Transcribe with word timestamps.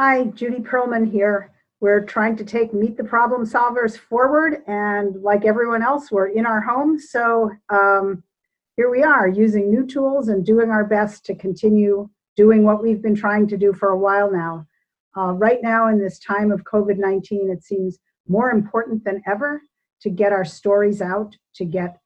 Hi, 0.00 0.26
Judy 0.26 0.60
Perlman 0.60 1.10
here. 1.10 1.50
We're 1.80 2.04
trying 2.04 2.36
to 2.36 2.44
take 2.44 2.72
Meet 2.72 2.96
the 2.96 3.02
Problem 3.02 3.44
Solvers 3.44 3.98
forward, 3.98 4.62
and 4.68 5.20
like 5.24 5.44
everyone 5.44 5.82
else, 5.82 6.12
we're 6.12 6.28
in 6.28 6.46
our 6.46 6.60
homes. 6.60 7.10
So 7.10 7.50
um, 7.68 8.22
here 8.76 8.90
we 8.90 9.02
are 9.02 9.26
using 9.26 9.68
new 9.68 9.84
tools 9.84 10.28
and 10.28 10.46
doing 10.46 10.70
our 10.70 10.84
best 10.84 11.24
to 11.24 11.34
continue 11.34 12.08
doing 12.36 12.62
what 12.62 12.80
we've 12.80 13.02
been 13.02 13.16
trying 13.16 13.48
to 13.48 13.56
do 13.56 13.72
for 13.72 13.88
a 13.88 13.98
while 13.98 14.30
now. 14.30 14.68
Uh, 15.16 15.32
right 15.32 15.58
now, 15.64 15.88
in 15.88 15.98
this 15.98 16.20
time 16.20 16.52
of 16.52 16.62
COVID 16.62 16.98
19, 16.98 17.50
it 17.50 17.64
seems 17.64 17.98
more 18.28 18.52
important 18.52 19.02
than 19.02 19.20
ever 19.26 19.62
to 20.02 20.10
get 20.10 20.32
our 20.32 20.44
stories 20.44 21.02
out, 21.02 21.36
to 21.56 21.64
get 21.64 21.98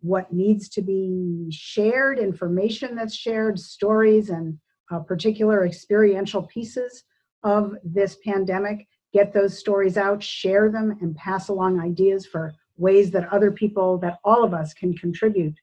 what 0.00 0.30
needs 0.34 0.68
to 0.68 0.82
be 0.82 1.46
shared, 1.50 2.18
information 2.18 2.94
that's 2.94 3.16
shared, 3.16 3.58
stories, 3.58 4.28
and 4.28 4.58
uh, 4.90 4.98
particular 4.98 5.64
experiential 5.64 6.42
pieces 6.42 7.04
of 7.42 7.74
this 7.84 8.16
pandemic, 8.24 8.86
get 9.12 9.32
those 9.32 9.58
stories 9.58 9.96
out, 9.96 10.22
share 10.22 10.70
them, 10.70 10.96
and 11.00 11.16
pass 11.16 11.48
along 11.48 11.80
ideas 11.80 12.26
for 12.26 12.54
ways 12.76 13.10
that 13.10 13.32
other 13.32 13.50
people, 13.50 13.98
that 13.98 14.18
all 14.24 14.44
of 14.44 14.54
us 14.54 14.74
can 14.74 14.94
contribute. 14.96 15.54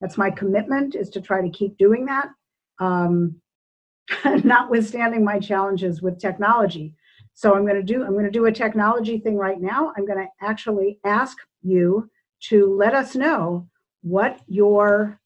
That's 0.00 0.18
my 0.18 0.30
commitment 0.30 0.94
is 0.94 1.10
to 1.10 1.20
try 1.20 1.40
to 1.40 1.48
keep 1.48 1.76
doing 1.78 2.06
that, 2.06 2.28
um, 2.78 3.36
notwithstanding 4.44 5.24
my 5.24 5.38
challenges 5.38 6.02
with 6.02 6.18
technology. 6.18 6.94
So 7.34 7.54
I'm 7.54 7.66
going 7.66 7.76
to 7.76 7.82
do 7.82 8.04
I'm 8.04 8.12
going 8.12 8.24
to 8.24 8.30
do 8.30 8.46
a 8.46 8.52
technology 8.52 9.18
thing 9.18 9.36
right 9.36 9.60
now. 9.60 9.92
I'm 9.96 10.06
going 10.06 10.18
to 10.18 10.46
actually 10.46 11.00
ask 11.04 11.36
you 11.62 12.08
to 12.48 12.74
let 12.76 12.94
us 12.94 13.16
know 13.16 13.68
what 14.02 14.40
your 14.46 15.18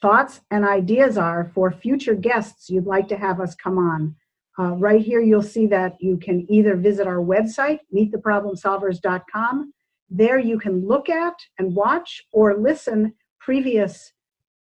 thoughts 0.00 0.40
and 0.50 0.64
ideas 0.64 1.18
are 1.18 1.50
for 1.54 1.70
future 1.70 2.14
guests 2.14 2.70
you'd 2.70 2.86
like 2.86 3.08
to 3.08 3.16
have 3.16 3.40
us 3.40 3.54
come 3.54 3.78
on. 3.78 4.14
Uh, 4.60 4.74
right 4.74 5.00
here, 5.00 5.22
you'll 5.22 5.42
see 5.42 5.66
that 5.66 5.96
you 6.00 6.18
can 6.18 6.44
either 6.50 6.76
visit 6.76 7.06
our 7.06 7.16
website, 7.16 7.78
meettheproblemsolvers.com. 7.94 9.72
There 10.10 10.38
you 10.38 10.58
can 10.58 10.86
look 10.86 11.08
at 11.08 11.34
and 11.58 11.74
watch 11.74 12.22
or 12.30 12.58
listen 12.58 13.14
previous 13.38 14.12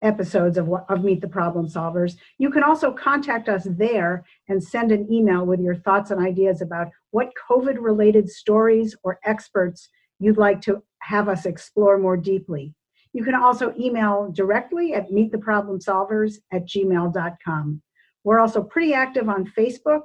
episodes 0.03 0.59
of, 0.59 0.69
of 0.91 1.03
Meet 1.03 1.23
the 1.23 1.29
Problem 1.29 1.67
Solvers. 1.67 2.17
You 2.37 2.51
can 2.51 2.63
also 2.63 2.93
contact 2.93 3.49
us 3.49 3.67
there 3.71 4.27
and 4.51 4.63
send 4.63 4.93
an 4.93 5.11
email 5.11 5.47
with 5.47 5.61
your 5.61 5.77
thoughts 5.77 6.11
and 6.11 6.21
ideas 6.21 6.61
about 6.61 6.89
what 7.13 7.33
COVID 7.49 7.77
related 7.81 8.29
stories 8.29 8.95
or 9.03 9.19
experts 9.25 9.89
you'd 10.19 10.37
like 10.37 10.61
to 10.63 10.83
have 10.99 11.31
us 11.31 11.47
explore 11.47 11.97
more 11.97 12.19
deeply. 12.19 12.75
You 13.15 13.25
can 13.25 13.35
also 13.35 13.73
email 13.81 14.31
directly 14.31 14.93
at 14.93 15.11
meettheproblemsolvers 15.11 16.35
at 16.53 16.67
gmail.com. 16.67 17.83
We're 18.27 18.41
also 18.41 18.61
pretty 18.61 18.93
active 18.93 19.29
on 19.29 19.53
Facebook, 19.57 20.03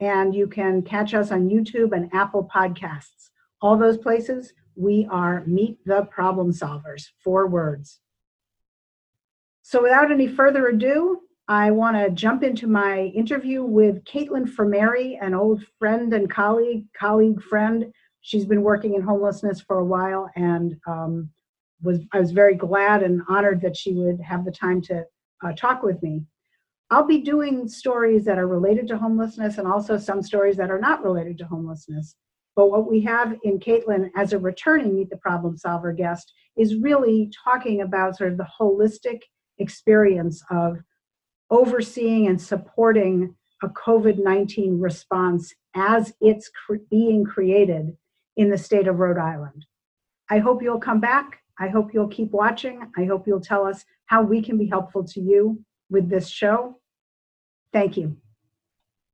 and 0.00 0.34
you 0.34 0.46
can 0.46 0.80
catch 0.80 1.12
us 1.12 1.30
on 1.30 1.50
YouTube 1.50 1.92
and 1.92 2.08
Apple 2.14 2.48
Podcasts. 2.50 3.28
All 3.60 3.76
those 3.76 3.98
places, 3.98 4.54
we 4.74 5.06
are 5.10 5.44
Meet 5.44 5.84
the 5.84 6.04
Problem 6.04 6.50
Solvers, 6.50 7.08
four 7.22 7.46
words. 7.46 8.00
So 9.60 9.82
without 9.82 10.10
any 10.10 10.26
further 10.26 10.68
ado, 10.68 11.20
I 11.46 11.70
want 11.70 11.98
to 11.98 12.08
jump 12.08 12.42
into 12.42 12.66
my 12.66 13.00
interview 13.14 13.62
with 13.62 14.02
Caitlin 14.04 14.48
Frumerie, 14.48 15.18
an 15.20 15.34
old 15.34 15.62
friend 15.78 16.14
and 16.14 16.30
colleague, 16.30 16.86
colleague 16.98 17.42
friend. 17.42 17.92
She's 18.22 18.46
been 18.46 18.62
working 18.62 18.94
in 18.94 19.02
homelessness 19.02 19.60
for 19.60 19.76
a 19.76 19.84
while, 19.84 20.30
and 20.36 20.74
um, 20.86 21.28
was 21.82 22.00
I 22.14 22.20
was 22.20 22.30
very 22.30 22.54
glad 22.54 23.02
and 23.02 23.20
honored 23.28 23.60
that 23.60 23.76
she 23.76 23.92
would 23.92 24.22
have 24.22 24.46
the 24.46 24.52
time 24.52 24.80
to 24.84 25.04
uh, 25.44 25.52
talk 25.52 25.82
with 25.82 26.02
me. 26.02 26.22
I'll 26.90 27.06
be 27.06 27.18
doing 27.18 27.68
stories 27.68 28.24
that 28.24 28.38
are 28.38 28.46
related 28.46 28.88
to 28.88 28.98
homelessness 28.98 29.58
and 29.58 29.68
also 29.68 29.98
some 29.98 30.22
stories 30.22 30.56
that 30.56 30.70
are 30.70 30.80
not 30.80 31.04
related 31.04 31.36
to 31.38 31.44
homelessness. 31.46 32.16
But 32.56 32.70
what 32.70 32.90
we 32.90 33.00
have 33.02 33.36
in 33.44 33.58
Caitlin 33.58 34.10
as 34.16 34.32
a 34.32 34.38
returning 34.38 34.96
Meet 34.96 35.10
the 35.10 35.18
Problem 35.18 35.56
Solver 35.56 35.92
guest 35.92 36.32
is 36.56 36.76
really 36.76 37.30
talking 37.44 37.82
about 37.82 38.16
sort 38.16 38.32
of 38.32 38.38
the 38.38 38.48
holistic 38.60 39.20
experience 39.58 40.42
of 40.50 40.78
overseeing 41.50 42.26
and 42.26 42.40
supporting 42.40 43.34
a 43.62 43.68
COVID 43.68 44.22
19 44.22 44.80
response 44.80 45.54
as 45.74 46.14
it's 46.20 46.48
cre- 46.48 46.76
being 46.90 47.24
created 47.24 47.96
in 48.36 48.50
the 48.50 48.58
state 48.58 48.88
of 48.88 48.98
Rhode 48.98 49.18
Island. 49.18 49.66
I 50.30 50.38
hope 50.38 50.62
you'll 50.62 50.80
come 50.80 51.00
back. 51.00 51.40
I 51.58 51.68
hope 51.68 51.92
you'll 51.92 52.08
keep 52.08 52.30
watching. 52.30 52.90
I 52.96 53.04
hope 53.04 53.26
you'll 53.26 53.40
tell 53.40 53.66
us 53.66 53.84
how 54.06 54.22
we 54.22 54.42
can 54.42 54.58
be 54.58 54.66
helpful 54.66 55.04
to 55.04 55.20
you 55.20 55.64
with 55.90 56.08
this 56.08 56.28
show. 56.28 56.77
Thank 57.72 57.98
you. 57.98 58.16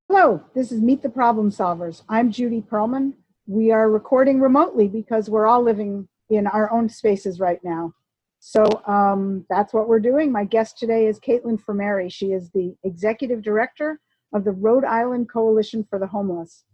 Hello, 0.09 0.44
this 0.54 0.70
is 0.70 0.81
Meet 0.81 1.03
the 1.03 1.09
Problem 1.09 1.50
Solvers. 1.50 2.03
I'm 2.09 2.31
Judy 2.31 2.60
Perlman. 2.60 3.15
We 3.47 3.72
are 3.72 3.91
recording 3.91 4.41
remotely 4.41 4.87
because 4.87 5.28
we're 5.28 5.47
all 5.47 5.62
living 5.62 6.09
in 6.31 6.47
our 6.47 6.70
own 6.70 6.88
spaces 6.88 7.41
right 7.41 7.59
now. 7.65 7.92
So 8.38 8.65
um, 8.87 9.44
that's 9.50 9.75
what 9.75 9.88
we're 9.88 9.98
doing. 9.98 10.31
My 10.31 10.44
guest 10.44 10.78
today 10.78 11.06
is 11.06 11.19
Caitlin 11.19 11.59
Frumerie. 11.60 12.12
She 12.12 12.26
is 12.26 12.50
the 12.50 12.76
executive 12.84 13.42
director 13.42 14.00
of 14.32 14.44
the 14.44 14.53
Rhode 14.53 14.84
Island 14.84 15.28
Coalition 15.28 15.84
for 15.91 15.98
the 15.98 16.06
Homeless. 16.06 16.65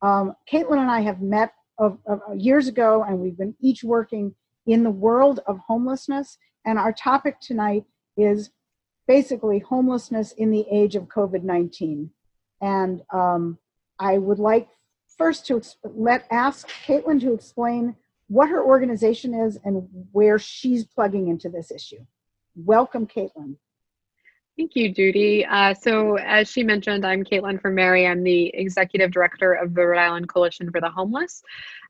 Um, 0.00 0.34
Caitlin 0.50 0.78
and 0.78 0.90
I 0.90 1.00
have 1.00 1.20
met 1.20 1.52
of, 1.78 1.98
of, 2.06 2.20
years 2.34 2.66
ago, 2.66 3.04
and 3.06 3.18
we've 3.18 3.36
been 3.36 3.54
each 3.60 3.84
working 3.84 4.34
in 4.66 4.84
the 4.84 4.90
world 4.90 5.40
of 5.46 5.58
homelessness. 5.66 6.38
And 6.64 6.78
our 6.78 6.92
topic 6.92 7.40
tonight 7.40 7.84
is 8.16 8.50
basically 9.06 9.58
homelessness 9.60 10.32
in 10.32 10.50
the 10.50 10.66
age 10.70 10.96
of 10.96 11.04
COVID 11.04 11.42
19. 11.42 12.10
And 12.60 13.02
um, 13.12 13.58
I 13.98 14.18
would 14.18 14.38
like 14.38 14.68
first 15.16 15.46
to 15.46 15.62
let 15.84 16.26
ask 16.30 16.68
Caitlin 16.86 17.20
to 17.20 17.32
explain 17.32 17.96
what 18.28 18.48
her 18.48 18.62
organization 18.62 19.34
is 19.34 19.58
and 19.64 19.88
where 20.12 20.38
she's 20.38 20.84
plugging 20.84 21.28
into 21.28 21.48
this 21.48 21.70
issue. 21.70 22.04
Welcome, 22.56 23.06
Caitlin. 23.06 23.56
Thank 24.56 24.74
you, 24.74 24.90
Judy. 24.90 25.44
Uh, 25.44 25.74
so, 25.74 26.16
as 26.16 26.50
she 26.50 26.62
mentioned, 26.62 27.04
I'm 27.04 27.22
Caitlin 27.22 27.60
Frumerie. 27.60 28.10
I'm 28.10 28.22
the 28.22 28.46
executive 28.54 29.10
director 29.10 29.52
of 29.52 29.74
the 29.74 29.86
Rhode 29.86 30.00
Island 30.00 30.28
Coalition 30.30 30.70
for 30.70 30.80
the 30.80 30.88
Homeless. 30.88 31.42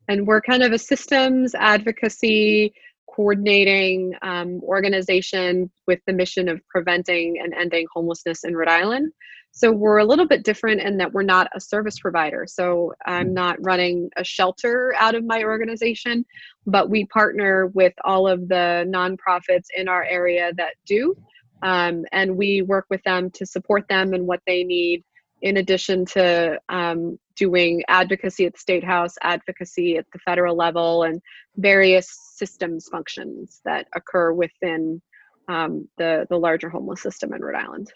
And 0.09 0.27
we're 0.27 0.41
kind 0.41 0.63
of 0.63 0.73
a 0.73 0.77
systems 0.77 1.55
advocacy 1.55 2.73
coordinating 3.13 4.13
um, 4.21 4.61
organization 4.63 5.71
with 5.87 5.99
the 6.05 6.13
mission 6.13 6.49
of 6.49 6.61
preventing 6.67 7.39
and 7.41 7.53
ending 7.53 7.87
homelessness 7.93 8.43
in 8.43 8.55
Rhode 8.55 8.67
Island. 8.67 9.11
So 9.51 9.71
we're 9.71 9.97
a 9.97 10.05
little 10.05 10.27
bit 10.27 10.43
different 10.43 10.81
in 10.81 10.97
that 10.97 11.13
we're 11.13 11.23
not 11.23 11.49
a 11.55 11.59
service 11.59 11.97
provider. 11.97 12.45
So 12.47 12.93
I'm 13.07 13.33
not 13.33 13.57
running 13.61 14.09
a 14.15 14.23
shelter 14.23 14.93
out 14.99 15.15
of 15.15 15.25
my 15.25 15.43
organization, 15.43 16.25
but 16.67 16.91
we 16.91 17.05
partner 17.05 17.67
with 17.73 17.93
all 18.03 18.27
of 18.27 18.47
the 18.49 18.85
nonprofits 18.87 19.65
in 19.75 19.87
our 19.87 20.03
area 20.03 20.51
that 20.57 20.75
do. 20.85 21.15
Um, 21.63 22.05
and 22.11 22.37
we 22.37 22.61
work 22.61 22.85
with 22.91 23.01
them 23.03 23.31
to 23.31 23.47
support 23.47 23.87
them 23.87 24.13
and 24.13 24.27
what 24.27 24.41
they 24.45 24.63
need 24.63 25.03
in 25.41 25.57
addition 25.57 26.05
to 26.05 26.59
um, 26.69 27.17
doing 27.37 27.83
advocacy 27.87 28.45
at 28.45 28.53
the 28.53 28.59
state 28.59 28.83
house, 28.83 29.15
advocacy 29.21 29.97
at 29.97 30.05
the 30.13 30.19
federal 30.19 30.55
level, 30.55 31.03
and 31.03 31.21
various 31.55 32.07
systems 32.35 32.87
functions 32.91 33.61
that 33.65 33.87
occur 33.95 34.31
within 34.33 35.01
um, 35.47 35.87
the, 35.97 36.25
the 36.29 36.37
larger 36.37 36.69
homeless 36.69 37.01
system 37.01 37.33
in 37.33 37.41
Rhode 37.41 37.59
Island. 37.59 37.91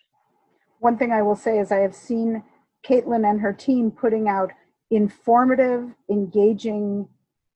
One 0.80 0.98
thing 0.98 1.12
I 1.12 1.22
will 1.22 1.36
say 1.36 1.60
is 1.60 1.72
I 1.72 1.80
have 1.80 1.96
seen 1.96 2.44
Caitlin 2.88 3.30
and 3.30 3.42
her 3.42 3.54
team 3.54 3.92
putting 3.92 4.28
out 4.28 4.52
informative, 4.90 5.90
engaging 6.10 7.08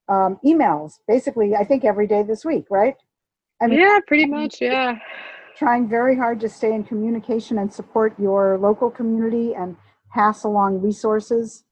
um, 0.08 0.40
emails, 0.46 0.94
basically, 1.08 1.56
I 1.56 1.64
think 1.64 1.84
every 1.84 2.08
day 2.08 2.24
this 2.24 2.46
week, 2.46 2.66
right? 2.70 2.96
I 3.62 3.68
mean, 3.68 3.80
yeah, 3.80 4.00
pretty 4.06 4.26
much, 4.26 4.62
yeah 4.62 5.00
trying 5.56 5.88
very 5.88 6.18
hard 6.18 6.40
to 6.42 6.50
stay 6.50 6.74
in 6.74 6.84
communication 6.84 7.58
and 7.58 7.74
support 7.74 8.14
your 8.20 8.58
local 8.58 8.92
community 8.92 9.54
and 9.56 9.76
pass 10.14 10.44
along 10.44 10.82
resources. 10.82 11.64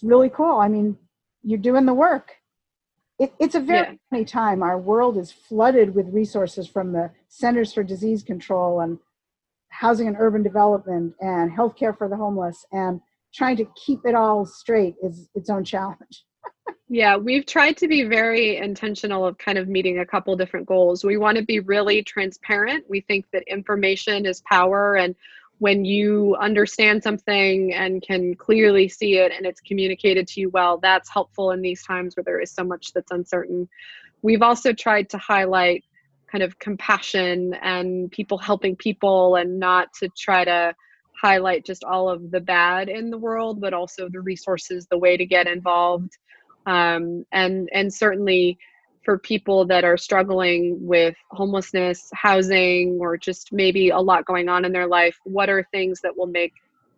It's 0.00 0.08
really 0.08 0.30
cool. 0.30 0.58
I 0.58 0.68
mean, 0.68 0.96
you're 1.42 1.58
doing 1.58 1.84
the 1.84 1.92
work. 1.92 2.32
It, 3.18 3.34
it's 3.38 3.54
a 3.54 3.60
very 3.60 3.86
yeah. 3.86 3.94
funny 4.08 4.24
time. 4.24 4.62
Our 4.62 4.78
world 4.78 5.18
is 5.18 5.30
flooded 5.30 5.94
with 5.94 6.08
resources 6.08 6.66
from 6.66 6.92
the 6.92 7.10
Centers 7.28 7.74
for 7.74 7.82
Disease 7.82 8.22
Control 8.22 8.80
and 8.80 8.98
Housing 9.68 10.08
and 10.08 10.16
Urban 10.18 10.42
Development 10.42 11.12
and 11.20 11.50
Healthcare 11.52 11.96
for 11.96 12.08
the 12.08 12.16
Homeless. 12.16 12.64
And 12.72 13.02
trying 13.34 13.58
to 13.58 13.66
keep 13.76 14.06
it 14.06 14.14
all 14.14 14.46
straight 14.46 14.94
is 15.02 15.28
its 15.34 15.50
own 15.50 15.64
challenge. 15.64 16.24
Yeah, 16.92 17.16
we've 17.16 17.46
tried 17.46 17.76
to 17.76 17.86
be 17.86 18.02
very 18.02 18.56
intentional 18.56 19.24
of 19.24 19.38
kind 19.38 19.58
of 19.58 19.68
meeting 19.68 20.00
a 20.00 20.06
couple 20.06 20.34
different 20.34 20.66
goals. 20.66 21.04
We 21.04 21.18
want 21.18 21.38
to 21.38 21.44
be 21.44 21.60
really 21.60 22.02
transparent. 22.02 22.84
We 22.88 23.00
think 23.00 23.26
that 23.32 23.44
information 23.46 24.26
is 24.26 24.40
power 24.40 24.96
and 24.96 25.14
when 25.60 25.84
you 25.84 26.34
understand 26.40 27.02
something 27.02 27.74
and 27.74 28.02
can 28.02 28.34
clearly 28.34 28.88
see 28.88 29.18
it 29.18 29.30
and 29.30 29.44
it's 29.44 29.60
communicated 29.60 30.26
to 30.26 30.40
you 30.40 30.48
well, 30.48 30.78
that's 30.78 31.10
helpful 31.12 31.50
in 31.50 31.60
these 31.60 31.84
times 31.84 32.16
where 32.16 32.24
there 32.24 32.40
is 32.40 32.50
so 32.50 32.64
much 32.64 32.94
that's 32.94 33.10
uncertain. 33.10 33.68
We've 34.22 34.40
also 34.40 34.72
tried 34.72 35.10
to 35.10 35.18
highlight 35.18 35.84
kind 36.32 36.42
of 36.42 36.58
compassion 36.58 37.54
and 37.62 38.10
people 38.10 38.38
helping 38.38 38.74
people 38.74 39.36
and 39.36 39.58
not 39.58 39.92
to 40.00 40.08
try 40.16 40.44
to 40.46 40.74
highlight 41.20 41.66
just 41.66 41.84
all 41.84 42.08
of 42.08 42.30
the 42.30 42.40
bad 42.40 42.88
in 42.88 43.10
the 43.10 43.18
world, 43.18 43.60
but 43.60 43.74
also 43.74 44.08
the 44.08 44.20
resources, 44.20 44.86
the 44.86 44.96
way 44.96 45.18
to 45.18 45.26
get 45.26 45.46
involved, 45.46 46.16
um, 46.64 47.26
and 47.32 47.68
and 47.74 47.92
certainly 47.92 48.58
for 49.02 49.18
people 49.18 49.64
that 49.66 49.84
are 49.84 49.96
struggling 49.96 50.76
with 50.86 51.14
homelessness, 51.30 52.08
housing, 52.12 52.98
or 53.00 53.16
just 53.16 53.52
maybe 53.52 53.90
a 53.90 53.98
lot 53.98 54.26
going 54.26 54.48
on 54.48 54.64
in 54.64 54.72
their 54.72 54.86
life, 54.86 55.18
what 55.24 55.48
are 55.48 55.66
things 55.72 56.00
that 56.02 56.16
will 56.16 56.26
make 56.26 56.52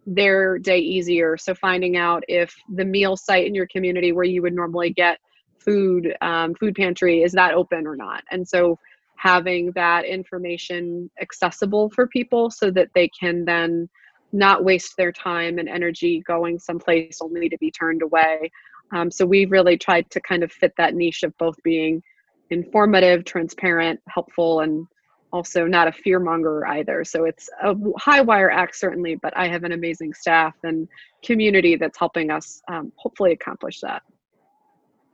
their 0.07 0.59
day 0.59 0.79
easier? 0.79 1.37
So, 1.37 1.55
finding 1.55 1.97
out 1.97 2.25
if 2.29 2.55
the 2.75 2.85
meal 2.85 3.17
site 3.17 3.47
in 3.47 3.55
your 3.55 3.69
community 3.69 4.13
where 4.13 4.25
you 4.25 4.43
would 4.43 4.55
normally 4.55 4.91
get 4.91 5.19
food, 5.59 6.17
um, 6.21 6.55
food 6.55 6.75
pantry, 6.75 7.23
is 7.23 7.33
that 7.33 7.55
open 7.55 7.87
or 7.87 7.97
not? 7.97 8.25
And 8.31 8.47
so, 8.47 8.79
having 9.17 9.71
that 9.73 10.05
information 10.05 11.09
accessible 11.21 11.89
for 11.91 12.09
people 12.09 12.51
so 12.51 12.73
that 12.73 12.89
they 12.95 13.09
can 13.09 13.45
then 13.45 13.89
not 14.33 14.65
waste 14.65 14.97
their 14.97 15.13
time 15.13 15.59
and 15.59 15.69
energy 15.69 16.23
going 16.27 16.59
someplace 16.59 17.19
only 17.21 17.49
to 17.49 17.59
be 17.59 17.71
turned 17.71 18.03
away. 18.03 18.51
Um, 18.93 19.11
so 19.11 19.25
we 19.25 19.47
really 19.47 19.77
tried 19.77 20.11
to 20.11 20.21
kind 20.21 20.43
of 20.43 20.53
fit 20.53 20.73
that 20.77 20.95
niche 20.95 21.23
of 21.23 21.37
both 21.39 21.57
being 21.63 22.03
informative, 22.51 23.25
transparent, 23.25 24.01
helpful, 24.09 24.61
and 24.61 24.87
also 25.33 25.67
not 25.67 25.89
a 25.89 25.93
fear 25.93 26.21
monger 26.21 26.67
either. 26.67 27.05
So 27.05 27.25
it's 27.25 27.49
a 27.63 27.75
high 27.99 28.21
wire 28.21 28.51
act 28.51 28.77
certainly, 28.77 29.17
but 29.17 29.35
I 29.37 29.49
have 29.49 29.65
an 29.65 29.73
amazing 29.73 30.13
staff 30.13 30.55
and 30.63 30.87
community 31.25 31.77
that's 31.77 31.99
helping 31.99 32.31
us 32.31 32.61
um, 32.71 32.93
hopefully 32.97 33.33
accomplish 33.33 33.81
that. 33.81 34.03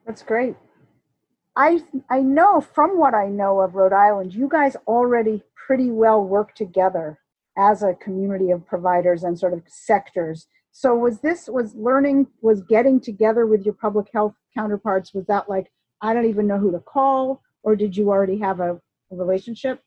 That's 0.06 0.22
great. 0.22 0.56
I 1.54 1.82
I 2.08 2.20
know 2.20 2.60
from 2.60 2.98
what 2.98 3.14
I 3.14 3.26
know 3.28 3.60
of 3.60 3.74
Rhode 3.74 3.92
Island, 3.92 4.34
you 4.34 4.48
guys 4.48 4.76
already 4.86 5.42
pretty 5.66 5.90
well 5.90 6.22
work 6.24 6.54
together 6.54 7.18
as 7.56 7.82
a 7.82 7.94
community 7.94 8.50
of 8.50 8.66
providers 8.66 9.24
and 9.24 9.38
sort 9.38 9.52
of 9.52 9.62
sectors 9.66 10.46
so 10.72 10.94
was 10.94 11.20
this 11.20 11.48
was 11.48 11.74
learning 11.74 12.26
was 12.40 12.62
getting 12.62 13.00
together 13.00 13.46
with 13.46 13.64
your 13.64 13.74
public 13.74 14.06
health 14.12 14.34
counterparts 14.56 15.12
was 15.14 15.26
that 15.26 15.48
like 15.48 15.70
i 16.02 16.12
don't 16.14 16.28
even 16.28 16.46
know 16.46 16.58
who 16.58 16.70
to 16.70 16.80
call 16.80 17.42
or 17.62 17.76
did 17.76 17.96
you 17.96 18.08
already 18.08 18.38
have 18.38 18.60
a, 18.60 18.80
a 19.10 19.16
relationship? 19.16 19.80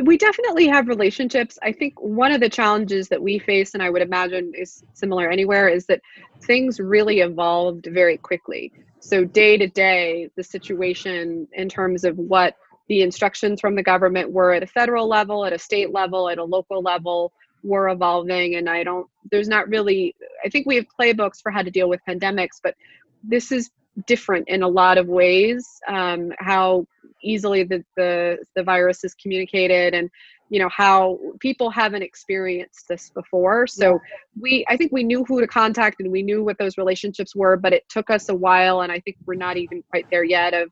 We 0.00 0.16
definitely 0.16 0.68
have 0.68 0.86
relationships. 0.86 1.58
I 1.62 1.72
think 1.72 2.00
one 2.00 2.30
of 2.30 2.40
the 2.40 2.48
challenges 2.48 3.08
that 3.08 3.20
we 3.20 3.38
face 3.38 3.74
and 3.74 3.82
i 3.82 3.90
would 3.90 4.02
imagine 4.02 4.52
is 4.54 4.84
similar 4.94 5.28
anywhere 5.28 5.68
is 5.68 5.86
that 5.86 6.00
things 6.42 6.78
really 6.78 7.20
evolved 7.20 7.88
very 7.90 8.16
quickly. 8.16 8.72
So 9.00 9.24
day 9.24 9.56
to 9.58 9.66
day 9.66 10.30
the 10.36 10.44
situation 10.44 11.48
in 11.52 11.68
terms 11.68 12.04
of 12.04 12.16
what 12.16 12.54
the 12.88 13.02
instructions 13.02 13.60
from 13.60 13.74
the 13.74 13.82
government 13.82 14.30
were 14.30 14.52
at 14.52 14.62
a 14.62 14.66
federal 14.66 15.08
level 15.08 15.44
at 15.44 15.52
a 15.52 15.58
state 15.58 15.92
level 15.92 16.28
at 16.28 16.38
a 16.38 16.44
local 16.44 16.80
level 16.80 17.32
were 17.62 17.88
evolving 17.88 18.56
and 18.56 18.68
i 18.68 18.82
don't 18.82 19.08
there's 19.30 19.48
not 19.48 19.68
really 19.68 20.14
i 20.44 20.48
think 20.48 20.66
we 20.66 20.76
have 20.76 20.86
playbooks 20.98 21.40
for 21.42 21.50
how 21.50 21.62
to 21.62 21.70
deal 21.70 21.88
with 21.88 22.00
pandemics 22.08 22.60
but 22.62 22.74
this 23.22 23.50
is 23.52 23.70
different 24.06 24.48
in 24.48 24.62
a 24.62 24.68
lot 24.68 24.96
of 24.98 25.08
ways 25.08 25.66
um, 25.88 26.32
how 26.38 26.86
easily 27.22 27.64
the, 27.64 27.84
the 27.96 28.38
the 28.54 28.62
virus 28.62 29.02
is 29.02 29.14
communicated 29.14 29.92
and 29.92 30.08
you 30.50 30.60
know 30.60 30.68
how 30.68 31.18
people 31.40 31.68
haven't 31.68 32.02
experienced 32.02 32.86
this 32.88 33.10
before 33.10 33.66
so 33.66 33.92
yeah. 33.92 33.98
we 34.40 34.64
i 34.68 34.76
think 34.76 34.92
we 34.92 35.02
knew 35.02 35.24
who 35.24 35.40
to 35.40 35.46
contact 35.46 36.00
and 36.00 36.10
we 36.12 36.22
knew 36.22 36.44
what 36.44 36.56
those 36.58 36.78
relationships 36.78 37.34
were 37.34 37.56
but 37.56 37.72
it 37.72 37.84
took 37.88 38.08
us 38.08 38.28
a 38.28 38.34
while 38.34 38.82
and 38.82 38.92
i 38.92 39.00
think 39.00 39.16
we're 39.26 39.34
not 39.34 39.56
even 39.56 39.82
quite 39.90 40.08
there 40.10 40.24
yet 40.24 40.54
of 40.54 40.70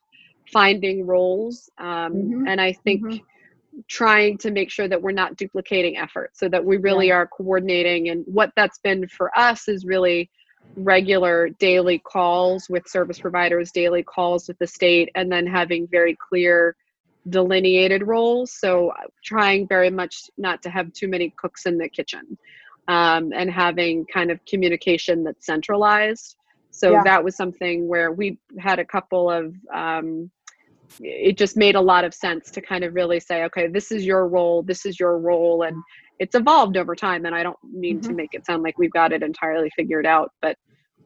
finding 0.52 1.04
roles 1.04 1.68
um, 1.78 2.14
mm-hmm. 2.14 2.46
and 2.46 2.60
i 2.60 2.72
think 2.72 3.02
mm-hmm 3.02 3.16
trying 3.88 4.38
to 4.38 4.50
make 4.50 4.70
sure 4.70 4.88
that 4.88 5.00
we're 5.00 5.12
not 5.12 5.36
duplicating 5.36 5.96
effort 5.96 6.30
so 6.34 6.48
that 6.48 6.64
we 6.64 6.76
really 6.78 7.08
yeah. 7.08 7.14
are 7.14 7.26
coordinating 7.26 8.08
and 8.08 8.24
what 8.26 8.50
that's 8.56 8.78
been 8.78 9.06
for 9.08 9.36
us 9.38 9.68
is 9.68 9.84
really 9.84 10.30
regular 10.76 11.50
daily 11.58 11.98
calls 11.98 12.68
with 12.68 12.88
service 12.88 13.18
providers 13.18 13.70
daily 13.70 14.02
calls 14.02 14.48
with 14.48 14.58
the 14.58 14.66
state 14.66 15.10
and 15.14 15.30
then 15.30 15.46
having 15.46 15.86
very 15.88 16.16
clear 16.28 16.74
delineated 17.28 18.06
roles 18.06 18.52
so 18.52 18.92
trying 19.24 19.66
very 19.68 19.90
much 19.90 20.30
not 20.38 20.62
to 20.62 20.70
have 20.70 20.92
too 20.92 21.08
many 21.08 21.30
cooks 21.36 21.66
in 21.66 21.76
the 21.76 21.88
kitchen 21.88 22.38
um, 22.88 23.32
and 23.34 23.50
having 23.50 24.06
kind 24.06 24.30
of 24.30 24.44
communication 24.46 25.22
that's 25.22 25.44
centralized 25.44 26.36
so 26.70 26.92
yeah. 26.92 27.02
that 27.04 27.22
was 27.22 27.36
something 27.36 27.88
where 27.88 28.12
we 28.12 28.38
had 28.58 28.78
a 28.78 28.84
couple 28.84 29.30
of 29.30 29.54
um, 29.74 30.30
it 31.00 31.36
just 31.36 31.56
made 31.56 31.74
a 31.74 31.80
lot 31.80 32.04
of 32.04 32.14
sense 32.14 32.50
to 32.50 32.60
kind 32.60 32.84
of 32.84 32.94
really 32.94 33.20
say 33.20 33.44
okay 33.44 33.66
this 33.66 33.90
is 33.90 34.04
your 34.04 34.28
role 34.28 34.62
this 34.62 34.86
is 34.86 34.98
your 34.98 35.18
role 35.18 35.62
and 35.62 35.76
it's 36.18 36.34
evolved 36.34 36.76
over 36.76 36.94
time 36.94 37.26
and 37.26 37.34
i 37.34 37.42
don't 37.42 37.58
mean 37.62 38.00
mm-hmm. 38.00 38.10
to 38.10 38.14
make 38.14 38.30
it 38.32 38.44
sound 38.46 38.62
like 38.62 38.78
we've 38.78 38.92
got 38.92 39.12
it 39.12 39.22
entirely 39.22 39.70
figured 39.76 40.06
out 40.06 40.30
but 40.42 40.56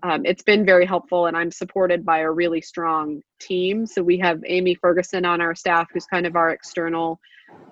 um, 0.02 0.22
it's 0.24 0.42
been 0.42 0.64
very 0.64 0.86
helpful 0.86 1.26
and 1.26 1.36
i'm 1.36 1.50
supported 1.50 2.04
by 2.04 2.20
a 2.20 2.30
really 2.30 2.60
strong 2.60 3.20
team 3.40 3.86
so 3.86 4.02
we 4.02 4.18
have 4.18 4.40
amy 4.46 4.74
ferguson 4.74 5.24
on 5.24 5.40
our 5.40 5.54
staff 5.54 5.88
who's 5.92 6.06
kind 6.06 6.26
of 6.26 6.36
our 6.36 6.50
external 6.50 7.20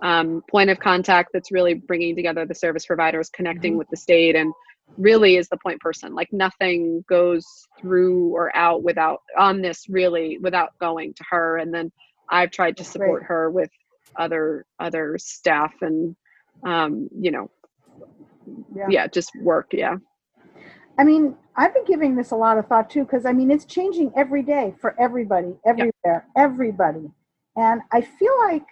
um, 0.02 0.42
point 0.50 0.70
of 0.70 0.78
contact 0.78 1.30
that's 1.32 1.52
really 1.52 1.74
bringing 1.74 2.16
together 2.16 2.44
the 2.44 2.54
service 2.54 2.86
providers 2.86 3.30
connecting 3.30 3.72
mm-hmm. 3.72 3.78
with 3.78 3.88
the 3.90 3.96
state 3.96 4.34
and 4.34 4.52
really 4.96 5.36
is 5.36 5.48
the 5.48 5.58
point 5.62 5.80
person. 5.80 6.14
Like 6.14 6.32
nothing 6.32 7.04
goes 7.08 7.44
through 7.80 8.34
or 8.34 8.54
out 8.56 8.82
without 8.82 9.20
on 9.36 9.60
this 9.60 9.88
really 9.88 10.38
without 10.38 10.70
going 10.80 11.14
to 11.14 11.24
her. 11.30 11.58
And 11.58 11.72
then 11.72 11.92
i've 12.30 12.50
tried 12.50 12.76
to 12.76 12.84
support 12.84 13.22
her 13.24 13.50
with 13.50 13.70
other 14.16 14.66
other 14.80 15.16
staff 15.18 15.72
and 15.80 16.14
um 16.64 17.08
you 17.18 17.30
know 17.30 17.50
yeah, 18.74 18.86
yeah 18.88 19.06
just 19.06 19.30
work 19.42 19.68
yeah. 19.72 19.96
I 20.98 21.04
mean 21.04 21.36
i've 21.56 21.74
been 21.74 21.84
giving 21.84 22.16
this 22.16 22.30
a 22.30 22.36
lot 22.36 22.58
of 22.58 22.66
thought 22.66 22.90
too 22.90 23.04
because 23.04 23.26
i 23.26 23.32
mean 23.32 23.50
it's 23.50 23.64
changing 23.64 24.12
every 24.16 24.42
day 24.42 24.74
for 24.80 24.98
everybody 25.00 25.54
everywhere 25.66 26.26
everybody. 26.36 27.10
And 27.56 27.80
i 27.92 28.00
feel 28.00 28.36
like 28.46 28.64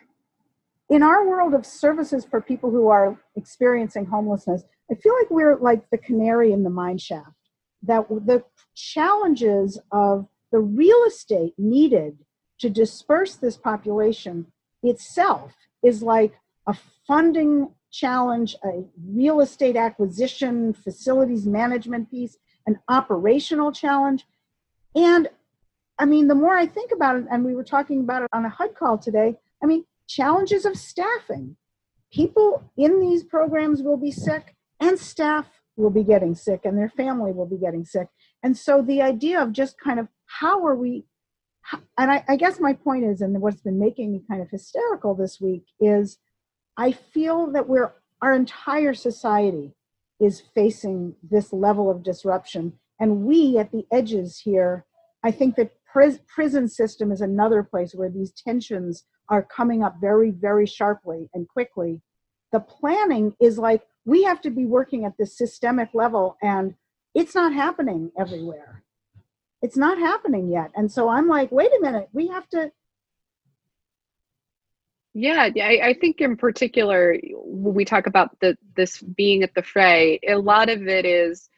in 0.89 1.03
our 1.03 1.27
world 1.27 1.55
of 1.55 1.67
services 1.67 2.25
for 2.25 2.41
people 2.41 2.71
who 2.71 2.89
are 2.89 3.19
experiencing 3.37 4.07
homelessness 4.07 4.63
I 4.91 4.95
feel 4.95 5.15
like 5.19 5.31
we're 5.31 5.57
like 5.57 5.89
the 5.91 5.99
canary 5.99 6.53
in 6.53 6.63
the 6.63 6.71
mine 6.71 6.99
shaft, 6.99 7.37
that 7.83 8.09
the 8.09 8.45
challenges 8.75 9.79
of 9.91 10.27
the 10.53 10.61
real 10.61 11.05
estate 11.07 11.55
needed 11.59 12.19
to 12.61 12.71
disperse 12.71 13.35
this 13.35 13.57
population 13.57 14.47
itself 14.83 15.55
is 15.83 16.03
like 16.03 16.35
a 16.67 16.75
funding 17.07 17.71
challenge, 17.91 18.57
a 18.65 18.85
real 19.09 19.41
estate 19.41 19.77
acquisition, 19.77 20.73
facilities 20.73 21.47
management 21.47 22.11
piece, 22.11 22.39
an 22.67 22.79
operational 22.89 23.73
challenge. 23.73 24.27
And 24.95 25.29
I 25.99 26.05
mean, 26.05 26.29
the 26.29 26.35
more 26.35 26.57
I 26.57 26.67
think 26.67 26.93
about 26.93 27.17
it, 27.17 27.25
and 27.31 27.45
we 27.45 27.55
were 27.55 27.65
talking 27.65 28.01
about 28.01 28.23
it 28.23 28.29
on 28.33 28.45
a 28.45 28.51
HUD 28.51 28.75
call 28.75 28.99
today, 28.99 29.37
I 29.63 29.67
mean, 29.67 29.85
challenges 30.07 30.65
of 30.67 30.77
staffing. 30.77 31.57
People 32.13 32.71
in 32.77 33.01
these 33.01 33.25
programs 33.25 33.83
will 33.83 33.97
be 33.97 34.11
sick 34.11 34.56
and 34.81 34.99
staff 34.99 35.47
will 35.77 35.91
be 35.91 36.05
getting 36.05 36.35
sick 36.35 36.61
and 36.65 36.79
their 36.79 36.89
family 36.89 37.33
will 37.33 37.47
be 37.47 37.59
getting 37.59 37.85
sick. 37.85 38.09
And 38.43 38.57
so 38.57 38.83
the 38.83 39.03
idea 39.03 39.43
of 39.43 39.53
just 39.53 39.79
kind 39.79 40.01
of 40.01 40.09
how 40.27 40.65
are 40.67 40.75
we, 40.75 41.05
and 41.99 42.11
I, 42.11 42.25
I 42.29 42.37
guess 42.37 42.61
my 42.61 42.73
point 42.73 43.05
is, 43.05 43.21
and 43.21 43.41
what's 43.41 43.61
been 43.61 43.79
making 43.79 44.13
me 44.13 44.23
kind 44.29 44.41
of 44.41 44.51
hysterical 44.51 45.15
this 45.15 45.41
week 45.41 45.65
is 45.81 46.19
I 46.77 46.93
feel 46.93 47.51
that 47.53 47.69
we're, 47.69 47.93
our 48.23 48.35
entire 48.35 48.95
society 48.95 49.75
is 50.21 50.43
facing 50.55 51.15
this 51.23 51.53
level 51.53 51.91
of 51.91 52.03
disruption. 52.03 52.73
And 52.99 53.25
we 53.25 53.59
at 53.59 53.73
the 53.73 53.85
edges 53.93 54.41
here, 54.43 54.87
I 55.23 55.31
think 55.31 55.57
that 55.57 55.73
pris- 55.93 56.21
prison 56.27 56.69
system 56.69 57.13
is 57.13 57.21
another 57.21 57.63
place 57.63 57.95
where 57.95 58.09
these 58.09 58.33
tensions 58.33 59.05
are 59.29 59.43
coming 59.43 59.83
up 59.83 59.97
very, 60.01 60.31
very 60.31 60.67
sharply 60.67 61.29
and 61.35 61.49
quickly. 61.49 62.01
The 62.53 62.61
planning 62.61 63.35
is 63.41 63.59
like, 63.59 63.83
we 64.07 64.23
have 64.23 64.41
to 64.41 64.51
be 64.51 64.65
working 64.65 65.05
at 65.05 65.19
this 65.19 65.37
systemic 65.37 65.91
level 65.93 66.39
and 66.41 66.75
it's 67.15 67.35
not 67.35 67.53
happening 67.53 68.11
everywhere 68.19 68.83
it's 69.61 69.77
not 69.77 69.99
happening 69.99 70.51
yet 70.51 70.71
and 70.75 70.91
so 70.91 71.09
i'm 71.11 71.29
like 71.29 71.53
wait 71.53 71.71
a 71.79 71.83
minute 71.83 72.09
we 72.13 72.29
have 72.29 72.49
to 72.49 72.71
yeah 75.13 75.49
I, 75.57 75.81
I 75.83 75.95
think 76.01 76.21
in 76.21 76.37
particular 76.37 77.17
when 77.35 77.75
we 77.75 77.85
talk 77.85 78.07
about 78.07 78.39
the 78.41 78.57
this 78.77 79.03
being 79.03 79.43
at 79.43 79.55
the 79.55 79.63
fray 79.63 80.19
a 80.27 80.37
lot 80.37 80.69
of 80.69 80.87
it 80.87 81.05
is 81.05 81.51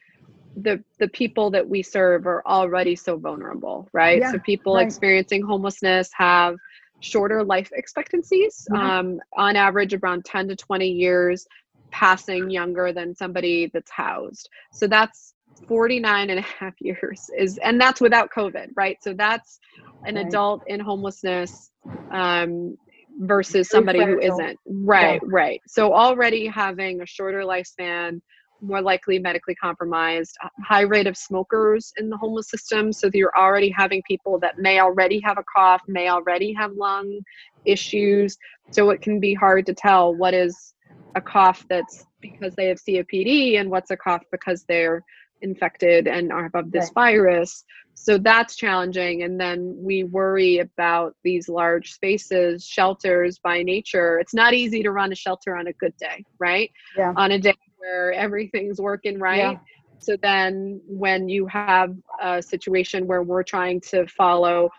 the 0.55 0.83
the 0.97 1.07
people 1.09 1.51
that 1.51 1.67
we 1.67 1.83
serve 1.83 2.25
are 2.25 2.43
already 2.45 2.95
so 2.95 3.17
vulnerable 3.17 3.87
right 3.93 4.19
yeah, 4.19 4.31
so 4.31 4.39
people 4.39 4.75
right. 4.75 4.85
experiencing 4.85 5.41
homelessness 5.43 6.09
have 6.13 6.55
shorter 7.01 7.43
life 7.43 7.69
expectancies 7.73 8.67
mm-hmm. 8.71 8.81
um, 8.81 9.19
on 9.37 9.55
average 9.55 9.93
around 9.93 10.25
10 10.25 10.49
to 10.49 10.55
20 10.55 10.87
years 10.87 11.47
passing 11.91 12.49
younger 12.49 12.93
than 12.93 13.15
somebody 13.15 13.69
that's 13.73 13.91
housed. 13.91 14.49
So 14.73 14.87
that's 14.87 15.33
49 15.67 16.29
and 16.29 16.39
a 16.39 16.41
half 16.41 16.73
years 16.79 17.29
is 17.37 17.59
and 17.63 17.81
that's 17.81 17.99
without 17.99 18.29
covid 18.31 18.67
right 18.75 18.97
so 19.01 19.13
that's 19.13 19.59
an 20.05 20.15
right. 20.15 20.25
adult 20.25 20.63
in 20.67 20.79
homelessness 20.79 21.71
um 22.11 22.77
versus 23.21 23.67
somebody 23.67 23.99
who 23.99 24.19
isn't 24.19 24.57
right 24.65 25.19
yeah. 25.21 25.29
right 25.29 25.61
so 25.67 25.93
already 25.93 26.47
having 26.47 27.01
a 27.01 27.05
shorter 27.05 27.41
lifespan 27.41 28.21
more 28.61 28.81
likely 28.81 29.19
medically 29.19 29.55
compromised, 29.55 30.35
high 30.63 30.81
rate 30.81 31.07
of 31.07 31.17
smokers 31.17 31.93
in 31.97 32.09
the 32.09 32.17
homeless 32.17 32.49
system. 32.49 32.91
So 32.91 33.09
you're 33.13 33.35
already 33.37 33.69
having 33.69 34.01
people 34.07 34.39
that 34.39 34.57
may 34.57 34.79
already 34.79 35.21
have 35.23 35.37
a 35.37 35.43
cough, 35.55 35.81
may 35.87 36.09
already 36.09 36.53
have 36.53 36.71
lung 36.73 37.21
issues. 37.65 38.37
So 38.71 38.89
it 38.89 39.01
can 39.01 39.19
be 39.19 39.33
hard 39.33 39.65
to 39.67 39.73
tell 39.73 40.15
what 40.15 40.33
is 40.33 40.73
a 41.15 41.21
cough 41.21 41.65
that's 41.69 42.05
because 42.21 42.55
they 42.55 42.67
have 42.67 42.77
COPD 42.77 43.59
and 43.59 43.69
what's 43.69 43.91
a 43.91 43.97
cough 43.97 44.23
because 44.31 44.63
they're 44.67 45.03
infected 45.41 46.07
and 46.07 46.31
are 46.31 46.49
of 46.53 46.71
this 46.71 46.91
right. 46.95 47.13
virus. 47.13 47.63
So 47.93 48.17
that's 48.17 48.55
challenging. 48.55 49.23
And 49.23 49.39
then 49.39 49.75
we 49.77 50.03
worry 50.03 50.59
about 50.59 51.15
these 51.23 51.49
large 51.49 51.91
spaces, 51.91 52.65
shelters 52.65 53.39
by 53.39 53.63
nature. 53.63 54.19
It's 54.19 54.33
not 54.33 54.53
easy 54.53 54.83
to 54.83 54.91
run 54.91 55.11
a 55.11 55.15
shelter 55.15 55.55
on 55.55 55.67
a 55.67 55.73
good 55.73 55.95
day, 55.97 56.23
right? 56.39 56.71
Yeah. 56.97 57.13
On 57.15 57.31
a 57.31 57.39
day 57.39 57.55
where 57.77 58.13
everything's 58.13 58.79
working 58.79 59.19
right. 59.19 59.37
Yeah. 59.37 59.57
So 59.99 60.15
then 60.21 60.81
when 60.87 61.27
you 61.27 61.45
have 61.47 61.93
a 62.21 62.41
situation 62.41 63.05
where 63.05 63.23
we're 63.23 63.43
trying 63.43 63.81
to 63.81 64.07
follow 64.07 64.69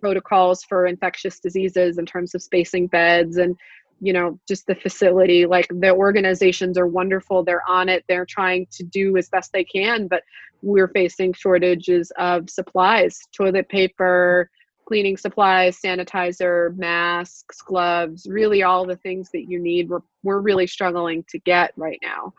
protocols 0.00 0.64
for 0.64 0.86
infectious 0.86 1.38
diseases 1.38 1.98
in 1.98 2.06
terms 2.06 2.34
of 2.34 2.42
spacing 2.42 2.88
beds 2.88 3.36
and 3.36 3.56
you 4.00 4.12
know 4.12 4.38
just 4.46 4.66
the 4.66 4.74
facility 4.74 5.46
like 5.46 5.66
the 5.70 5.90
organizations 5.90 6.78
are 6.78 6.86
wonderful 6.86 7.42
they're 7.42 7.68
on 7.68 7.88
it 7.88 8.04
they're 8.08 8.26
trying 8.26 8.66
to 8.70 8.84
do 8.84 9.16
as 9.16 9.28
best 9.28 9.52
they 9.52 9.64
can 9.64 10.06
but 10.08 10.22
we're 10.62 10.88
facing 10.88 11.32
shortages 11.32 12.10
of 12.18 12.48
supplies 12.48 13.18
toilet 13.36 13.68
paper 13.68 14.50
cleaning 14.86 15.16
supplies 15.16 15.78
sanitizer 15.80 16.76
masks 16.76 17.62
gloves 17.62 18.26
really 18.28 18.62
all 18.62 18.86
the 18.86 18.96
things 18.96 19.30
that 19.32 19.48
you 19.48 19.58
need 19.58 19.88
we're, 19.88 20.00
we're 20.22 20.40
really 20.40 20.66
struggling 20.66 21.24
to 21.28 21.38
get 21.40 21.72
right 21.76 21.98
now 22.02 22.32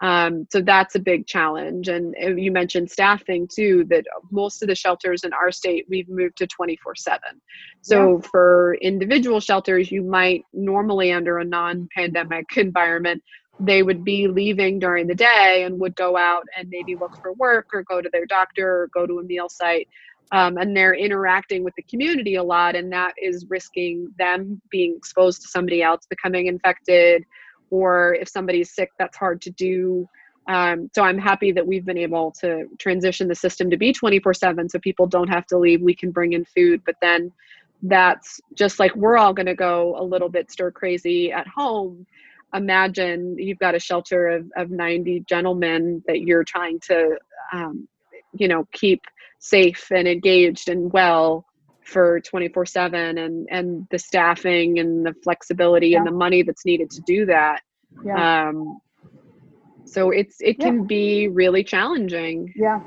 um, 0.00 0.46
so 0.50 0.60
that's 0.60 0.94
a 0.94 0.98
big 0.98 1.26
challenge. 1.26 1.88
And 1.88 2.14
you 2.38 2.52
mentioned 2.52 2.90
staffing 2.90 3.48
too, 3.48 3.84
that 3.88 4.04
most 4.30 4.62
of 4.62 4.68
the 4.68 4.74
shelters 4.74 5.24
in 5.24 5.32
our 5.32 5.50
state, 5.50 5.86
we've 5.88 6.08
moved 6.08 6.36
to 6.38 6.46
24 6.46 6.96
7. 6.96 7.20
So 7.80 8.16
yeah. 8.16 8.28
for 8.30 8.74
individual 8.82 9.40
shelters, 9.40 9.90
you 9.90 10.02
might 10.02 10.44
normally 10.52 11.12
under 11.12 11.38
a 11.38 11.44
non 11.44 11.88
pandemic 11.94 12.56
environment, 12.56 13.22
they 13.58 13.82
would 13.82 14.04
be 14.04 14.28
leaving 14.28 14.78
during 14.78 15.06
the 15.06 15.14
day 15.14 15.62
and 15.64 15.80
would 15.80 15.96
go 15.96 16.16
out 16.16 16.44
and 16.58 16.68
maybe 16.68 16.94
look 16.94 17.16
for 17.22 17.32
work 17.32 17.68
or 17.72 17.82
go 17.82 18.02
to 18.02 18.10
their 18.12 18.26
doctor 18.26 18.82
or 18.82 18.88
go 18.92 19.06
to 19.06 19.18
a 19.18 19.22
meal 19.22 19.48
site. 19.48 19.88
Um, 20.32 20.58
and 20.58 20.76
they're 20.76 20.92
interacting 20.92 21.62
with 21.62 21.74
the 21.76 21.82
community 21.82 22.34
a 22.34 22.42
lot, 22.42 22.74
and 22.74 22.92
that 22.92 23.14
is 23.16 23.46
risking 23.48 24.12
them 24.18 24.60
being 24.70 24.96
exposed 24.96 25.40
to 25.42 25.48
somebody 25.48 25.82
else, 25.82 26.04
becoming 26.10 26.48
infected, 26.48 27.24
or 27.70 28.14
if 28.14 28.28
somebody's 28.28 28.74
sick, 28.74 28.90
that's 28.98 29.16
hard 29.16 29.40
to 29.42 29.50
do. 29.50 30.08
Um, 30.48 30.90
so 30.94 31.02
I'm 31.02 31.18
happy 31.18 31.50
that 31.52 31.66
we've 31.66 31.84
been 31.84 31.98
able 31.98 32.30
to 32.40 32.66
transition 32.78 33.26
the 33.26 33.34
system 33.34 33.68
to 33.70 33.76
be 33.76 33.92
24 33.92 34.34
7 34.34 34.68
so 34.68 34.78
people 34.78 35.06
don't 35.06 35.28
have 35.28 35.46
to 35.46 35.58
leave. 35.58 35.82
We 35.82 35.94
can 35.94 36.10
bring 36.10 36.34
in 36.34 36.44
food, 36.44 36.82
but 36.86 36.96
then 37.02 37.32
that's 37.82 38.40
just 38.54 38.78
like 38.78 38.94
we're 38.94 39.18
all 39.18 39.34
going 39.34 39.46
to 39.46 39.54
go 39.54 39.96
a 39.98 40.04
little 40.04 40.28
bit 40.28 40.50
stir 40.50 40.70
crazy 40.70 41.32
at 41.32 41.46
home. 41.48 42.06
Imagine 42.54 43.36
you've 43.38 43.58
got 43.58 43.74
a 43.74 43.80
shelter 43.80 44.28
of, 44.28 44.50
of 44.56 44.70
90 44.70 45.24
gentlemen 45.28 46.02
that 46.06 46.20
you're 46.20 46.44
trying 46.44 46.80
to, 46.80 47.18
um, 47.52 47.88
you 48.32 48.48
know, 48.48 48.66
keep 48.72 49.02
safe 49.40 49.88
and 49.90 50.08
engaged 50.08 50.68
and 50.68 50.92
well 50.92 51.44
for 51.86 52.20
24 52.20 52.66
7 52.66 53.18
and 53.18 53.46
and 53.50 53.86
the 53.90 53.98
staffing 53.98 54.78
and 54.78 55.06
the 55.06 55.14
flexibility 55.22 55.88
yeah. 55.88 55.98
and 55.98 56.06
the 56.06 56.12
money 56.12 56.42
that's 56.42 56.64
needed 56.64 56.90
to 56.90 57.00
do 57.02 57.24
that. 57.26 57.62
Yeah. 58.04 58.48
um 58.48 58.78
so 59.84 60.10
it's 60.10 60.36
it 60.40 60.58
can 60.58 60.80
yeah. 60.80 60.86
be 60.86 61.28
really 61.28 61.62
challenging. 61.62 62.52
Yeah. 62.56 62.80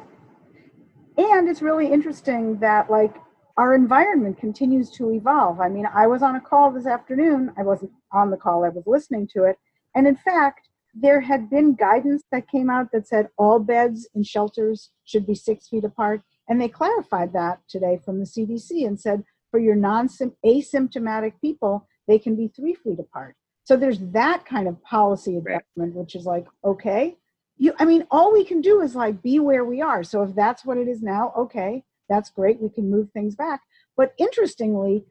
And 1.18 1.48
it's 1.50 1.62
really 1.62 1.92
interesting 1.92 2.60
that 2.60 2.90
like 2.90 3.16
our 3.58 3.74
environment 3.74 4.38
continues 4.38 4.90
to 4.92 5.12
evolve. 5.12 5.60
I 5.62 5.70
mean 5.70 5.88
i 5.94 6.06
was 6.06 6.22
on 6.22 6.36
a 6.36 6.42
call 6.42 6.72
this 6.72 6.86
afternoon. 6.86 7.52
I 7.58 7.64
wasn't 7.64 7.92
on 8.12 8.32
the 8.32 8.38
call. 8.38 8.66
I 8.66 8.70
was 8.70 8.84
listening 8.86 9.30
to 9.34 9.44
it. 9.44 9.58
And 9.96 10.08
in 10.08 10.16
fact 10.16 10.68
there 10.94 11.22
had 11.22 11.50
been 11.50 11.76
guidance 11.76 12.24
that 12.32 12.50
came 12.50 12.70
out 12.70 12.92
that 12.92 13.08
said 13.08 13.30
all 13.38 13.60
beds 13.60 14.10
in 14.16 14.24
shelters 14.24 14.90
should 15.06 15.26
be 15.26 15.36
six 15.36 15.68
feet 15.70 15.86
apart 15.86 16.22
and 16.50 16.60
they 16.60 16.68
clarified 16.68 17.32
that 17.34 17.60
today 17.70 18.00
from 18.04 18.20
the 18.20 18.26
CDC 18.26 18.86
and 18.86 19.00
said 19.00 19.24
for 19.52 19.60
your 19.60 19.76
non 19.76 20.10
asymptomatic 20.46 21.34
people, 21.40 21.88
they 22.08 22.20
can 22.20 22.36
be 22.36 22.48
three 22.48 22.74
feet 22.74 23.00
apart. 23.00 23.36
So 23.64 23.78
there's 23.78 24.00
that 24.00 24.46
kind 24.46 24.68
of 24.68 24.82
policy 24.84 25.38
adjustment, 25.38 25.94
which 25.96 26.16
is 26.16 26.26
like, 26.26 26.48
okay, 26.66 27.18
you, 27.58 27.74
I 27.78 27.86
mean, 27.86 28.08
all 28.10 28.34
we 28.34 28.44
can 28.44 28.62
do 28.62 28.82
is 28.82 28.96
like 28.96 29.22
be 29.22 29.38
where 29.40 29.64
we 29.64 29.82
are. 29.82 30.04
So 30.04 30.24
if 30.24 30.34
that's 30.34 30.66
what 30.66 30.78
it 30.78 30.88
is 30.88 31.04
now, 31.04 31.34
okay, 31.38 31.84
that's 32.10 32.32
great. 32.32 32.60
We 32.60 32.70
can 32.70 32.90
move 32.90 33.12
things 33.12 33.36
back. 33.36 33.62
But 33.96 34.14
interestingly, 34.18 35.06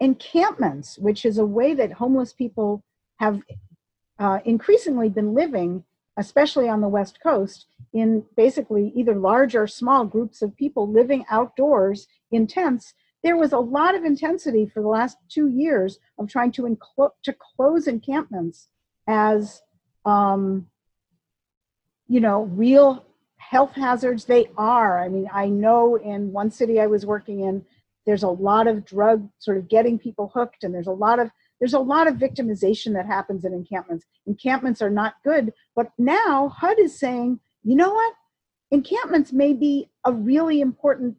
encampments, 0.00 0.98
which 0.98 1.24
is 1.24 1.38
a 1.38 1.46
way 1.46 1.74
that 1.74 1.92
homeless 1.92 2.32
people 2.32 2.82
have 3.20 3.40
uh, 4.18 4.40
increasingly 4.44 5.08
been 5.08 5.32
living, 5.34 5.84
especially 6.16 6.68
on 6.68 6.80
the 6.80 6.88
West 6.88 7.18
Coast, 7.22 7.66
in 7.92 8.24
basically 8.36 8.92
either 8.94 9.14
large 9.14 9.54
or 9.54 9.66
small 9.66 10.04
groups 10.04 10.42
of 10.42 10.56
people 10.56 10.90
living 10.90 11.24
outdoors 11.30 12.06
in 12.30 12.46
tents, 12.46 12.94
there 13.22 13.36
was 13.36 13.52
a 13.52 13.58
lot 13.58 13.94
of 13.94 14.04
intensity 14.04 14.66
for 14.66 14.82
the 14.82 14.88
last 14.88 15.16
two 15.28 15.48
years 15.48 15.98
of 16.18 16.28
trying 16.28 16.52
to, 16.52 16.62
enclo- 16.62 17.12
to 17.22 17.34
close 17.56 17.86
encampments 17.86 18.68
as, 19.06 19.62
um, 20.04 20.66
you 22.08 22.20
know, 22.20 22.42
real 22.42 23.04
health 23.36 23.72
hazards. 23.72 24.24
They 24.24 24.50
are. 24.56 25.02
I 25.02 25.08
mean, 25.08 25.28
I 25.32 25.46
know 25.48 25.96
in 25.96 26.32
one 26.32 26.50
city 26.50 26.80
I 26.80 26.86
was 26.86 27.06
working 27.06 27.40
in, 27.40 27.64
there's 28.06 28.24
a 28.24 28.28
lot 28.28 28.66
of 28.66 28.84
drug 28.84 29.28
sort 29.38 29.58
of 29.58 29.68
getting 29.68 29.98
people 29.98 30.32
hooked, 30.34 30.64
and 30.64 30.74
there's 30.74 30.88
a 30.88 30.92
lot 30.92 31.20
of 31.20 31.30
there's 31.62 31.74
a 31.74 31.78
lot 31.78 32.08
of 32.08 32.16
victimization 32.16 32.92
that 32.92 33.06
happens 33.06 33.44
in 33.44 33.52
encampments. 33.52 34.04
Encampments 34.26 34.82
are 34.82 34.90
not 34.90 35.14
good, 35.22 35.52
but 35.76 35.92
now 35.96 36.48
HUD 36.48 36.80
is 36.80 36.98
saying 36.98 37.38
you 37.62 37.76
know 37.76 37.92
what? 37.92 38.14
Encampments 38.72 39.32
may 39.32 39.52
be 39.52 39.88
a 40.04 40.12
really 40.12 40.60
important 40.60 41.16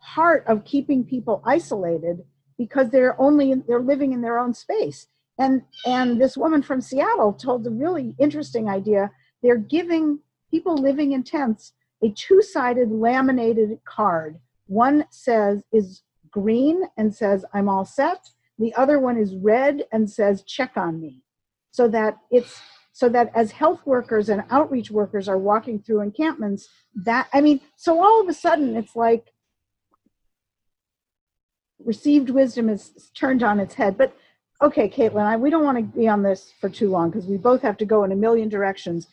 part 0.00 0.44
of 0.48 0.64
keeping 0.64 1.04
people 1.04 1.40
isolated 1.46 2.24
because 2.58 2.90
they're 2.90 3.20
only 3.20 3.54
they're 3.54 3.80
living 3.80 4.12
in 4.12 4.20
their 4.20 4.36
own 4.36 4.52
space. 4.52 5.06
And 5.38 5.62
and 5.86 6.20
this 6.20 6.36
woman 6.36 6.62
from 6.62 6.80
Seattle 6.80 7.32
told 7.32 7.64
a 7.64 7.70
really 7.70 8.16
interesting 8.18 8.68
idea. 8.68 9.12
They're 9.44 9.58
giving 9.58 10.18
people 10.50 10.74
living 10.74 11.12
in 11.12 11.22
tents 11.22 11.72
a 12.02 12.10
two-sided 12.10 12.90
laminated 12.90 13.78
card. 13.84 14.40
One 14.66 15.04
says 15.10 15.62
is 15.72 16.02
green 16.32 16.82
and 16.96 17.14
says 17.14 17.44
I'm 17.54 17.68
all 17.68 17.84
set. 17.84 18.28
The 18.62 18.74
other 18.74 19.00
one 19.00 19.18
is 19.18 19.34
red 19.34 19.86
and 19.90 20.08
says 20.08 20.44
check 20.44 20.76
on 20.76 21.00
me. 21.00 21.22
So 21.72 21.88
that 21.88 22.18
it's 22.30 22.60
so 22.92 23.08
that 23.08 23.30
as 23.34 23.50
health 23.50 23.80
workers 23.84 24.28
and 24.28 24.44
outreach 24.50 24.90
workers 24.90 25.28
are 25.28 25.38
walking 25.38 25.80
through 25.80 26.02
encampments 26.02 26.68
that 26.94 27.28
i 27.32 27.40
mean 27.40 27.60
so 27.76 28.02
all 28.02 28.20
of 28.20 28.28
a 28.28 28.34
sudden 28.34 28.76
it's 28.76 28.94
like 28.94 29.32
received 31.84 32.30
wisdom 32.30 32.68
is 32.68 33.10
turned 33.14 33.42
on 33.42 33.58
its 33.58 33.74
head 33.74 33.96
but 33.96 34.14
okay 34.60 34.88
caitlin 34.88 35.24
I, 35.24 35.36
we 35.36 35.50
don't 35.50 35.64
want 35.64 35.78
to 35.78 35.98
be 35.98 36.06
on 36.06 36.22
this 36.22 36.52
for 36.60 36.68
too 36.68 36.90
long 36.90 37.10
because 37.10 37.26
we 37.26 37.38
both 37.38 37.62
have 37.62 37.78
to 37.78 37.84
go 37.84 38.04
in 38.04 38.12
a 38.12 38.16
million 38.16 38.48
directions 38.48 39.08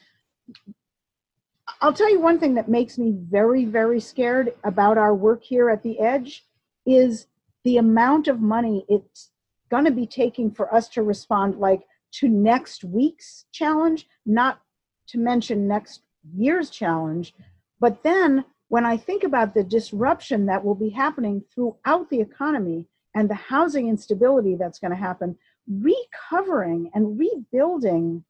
i'll 1.81 1.93
tell 1.93 2.11
you 2.11 2.19
one 2.19 2.39
thing 2.39 2.55
that 2.55 2.67
makes 2.67 2.97
me 2.97 3.15
very 3.17 3.65
very 3.65 3.99
scared 3.99 4.53
about 4.63 4.97
our 4.97 5.15
work 5.15 5.41
here 5.41 5.69
at 5.69 5.83
the 5.83 5.99
edge 5.99 6.45
is 6.85 7.27
the 7.63 7.77
amount 7.77 8.27
of 8.27 8.41
money 8.41 8.85
it's 8.89 9.31
going 9.69 9.85
to 9.85 9.91
be 9.91 10.07
taking 10.07 10.51
for 10.51 10.73
us 10.73 10.87
to 10.89 11.03
respond 11.03 11.59
like 11.59 11.81
to 12.11 12.27
next 12.27 12.83
week's 12.83 13.45
challenge, 13.51 14.07
not 14.25 14.61
to 15.07 15.17
mention 15.17 15.67
next 15.67 16.01
year's 16.35 16.69
challenge. 16.69 17.33
But 17.79 18.03
then 18.03 18.45
when 18.69 18.85
I 18.85 18.97
think 18.97 19.23
about 19.23 19.53
the 19.53 19.63
disruption 19.63 20.45
that 20.45 20.63
will 20.63 20.75
be 20.75 20.89
happening 20.89 21.43
throughout 21.53 22.09
the 22.09 22.21
economy 22.21 22.87
and 23.15 23.29
the 23.29 23.35
housing 23.35 23.89
instability 23.89 24.55
that's 24.55 24.79
going 24.79 24.91
to 24.91 24.97
happen, 24.97 25.35
recovering 25.67 26.91
and 26.93 27.19
rebuilding. 27.19 28.23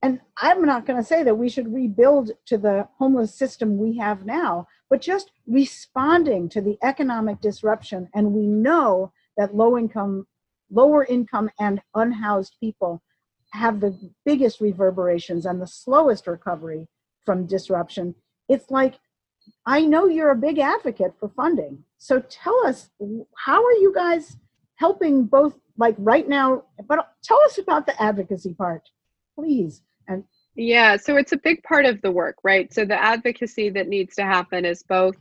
And 0.00 0.20
I'm 0.36 0.64
not 0.64 0.86
going 0.86 0.98
to 1.00 1.06
say 1.06 1.22
that 1.22 1.38
we 1.38 1.48
should 1.48 1.72
rebuild 1.72 2.32
to 2.46 2.58
the 2.58 2.88
homeless 2.98 3.34
system 3.34 3.78
we 3.78 3.96
have 3.98 4.24
now, 4.24 4.66
but 4.90 5.00
just 5.00 5.30
responding 5.46 6.48
to 6.50 6.60
the 6.60 6.78
economic 6.82 7.40
disruption. 7.40 8.08
And 8.14 8.32
we 8.32 8.46
know 8.46 9.12
that 9.36 9.54
low 9.54 9.78
income 9.78 10.26
lower 10.72 11.04
income 11.04 11.50
and 11.60 11.80
unhoused 11.94 12.56
people 12.58 13.02
have 13.50 13.80
the 13.80 13.96
biggest 14.24 14.60
reverberations 14.60 15.44
and 15.46 15.60
the 15.60 15.66
slowest 15.66 16.26
recovery 16.26 16.88
from 17.24 17.46
disruption. 17.46 18.14
It's 18.48 18.70
like, 18.70 18.94
I 19.66 19.82
know 19.82 20.06
you're 20.06 20.30
a 20.30 20.36
big 20.36 20.58
advocate 20.58 21.12
for 21.20 21.28
funding. 21.28 21.84
So 21.98 22.20
tell 22.20 22.66
us, 22.66 22.90
how 23.36 23.62
are 23.62 23.72
you 23.72 23.92
guys 23.94 24.36
helping 24.76 25.24
both, 25.24 25.54
like 25.76 25.94
right 25.98 26.28
now? 26.28 26.64
But 26.88 27.10
tell 27.22 27.40
us 27.44 27.58
about 27.58 27.86
the 27.86 28.00
advocacy 28.02 28.54
part, 28.54 28.88
please. 29.34 29.82
And 30.08 30.24
Yeah, 30.56 30.96
so 30.96 31.16
it's 31.16 31.32
a 31.32 31.36
big 31.36 31.62
part 31.62 31.86
of 31.86 32.00
the 32.02 32.10
work, 32.10 32.36
right? 32.42 32.72
So 32.72 32.84
the 32.84 33.00
advocacy 33.00 33.68
that 33.70 33.88
needs 33.88 34.14
to 34.16 34.22
happen 34.22 34.64
is 34.64 34.82
both 34.82 35.16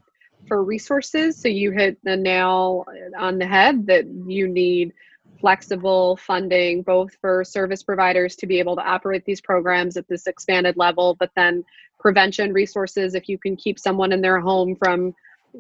for 0.48 0.64
resources. 0.64 1.38
So 1.38 1.48
you 1.48 1.72
hit 1.72 1.98
the 2.04 2.18
nail 2.18 2.86
on 3.18 3.38
the 3.38 3.46
head 3.46 3.86
that 3.88 4.06
you 4.08 4.48
need 4.48 4.94
flexible 5.42 6.18
funding, 6.18 6.84
both 6.84 7.12
for 7.20 7.44
service 7.44 7.84
providers 7.84 8.36
to 8.38 8.48
be 8.48 8.60
able 8.60 8.76
to 8.78 8.82
operate 8.84 9.26
these 9.26 9.42
programs 9.42 9.98
at 9.98 10.08
this 10.08 10.28
expanded 10.28 10.78
level, 10.78 11.16
but 11.20 11.32
then 11.36 11.66
prevention 12.00 12.52
resources 12.54 13.14
if 13.16 13.30
you 13.30 13.38
can 13.38 13.56
keep 13.56 13.78
someone 13.78 14.12
in 14.12 14.22
their 14.22 14.40
home 14.40 14.76
from 14.76 15.14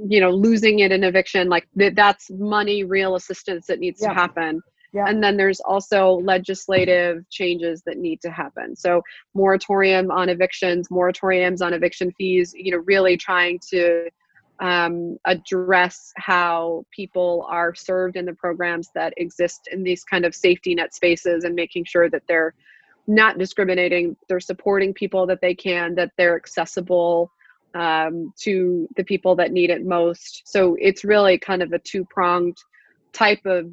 you 0.08 0.20
know 0.20 0.32
losing 0.32 0.80
it 0.80 0.92
in 0.92 1.04
eviction 1.04 1.50
like 1.50 1.68
th- 1.78 1.94
that's 1.96 2.32
money 2.32 2.84
real 2.84 3.16
assistance 3.16 3.68
that 3.68 3.80
needs 3.80 4.02
Yeah. 4.02 4.08
to 4.10 4.14
happen 4.16 4.62
Yeah. 4.94 5.06
and 5.08 5.22
then 5.24 5.38
there's 5.38 5.60
also 5.60 6.14
legislative 6.34 7.30
changes 7.30 7.84
that 7.86 7.98
need 7.98 8.22
to 8.22 8.32
happen 8.32 8.76
so 8.76 9.02
moratorium 9.36 10.10
on 10.12 10.30
evictions 10.30 10.88
moratoriums 10.90 11.62
on 11.62 11.74
eviction 11.74 12.12
fees 12.18 12.54
you 12.56 12.72
know 12.72 12.82
really 12.86 13.18
trying 13.18 13.60
to 13.70 14.10
um, 14.62 15.18
address 15.25 16.13
how 16.18 16.86
people 16.91 17.48
are 17.50 17.74
served 17.74 18.15
in 18.15 18.25
the 18.25 18.34
programs 18.34 18.91
that 18.94 19.13
exist 19.18 19.68
in 19.72 19.82
these 19.84 20.03
kind 20.03 20.24
of 20.24 20.36
safety 20.36 20.75
net 20.75 20.94
spaces 20.94 21.44
and 21.44 21.56
making 21.56 21.84
sure 21.84 22.10
that 22.10 22.22
they're 22.27 22.53
not 23.08 23.39
discriminating 23.39 24.15
they're 24.30 24.39
supporting 24.39 24.94
people 24.94 25.25
that 25.25 25.41
they 25.41 25.56
can 25.56 25.96
that 25.96 26.12
they're 26.15 26.36
accessible 26.36 27.32
um, 27.74 28.32
to 28.38 28.88
the 28.98 29.03
people 29.03 29.34
that 29.38 29.53
need 29.53 29.70
it 29.70 29.86
most. 29.86 30.44
So 30.46 30.75
it's 30.80 31.06
really 31.06 31.38
kind 31.38 31.63
of 31.63 31.72
a 31.72 31.80
two-pronged 31.80 32.58
type 33.13 33.46
of 33.46 33.72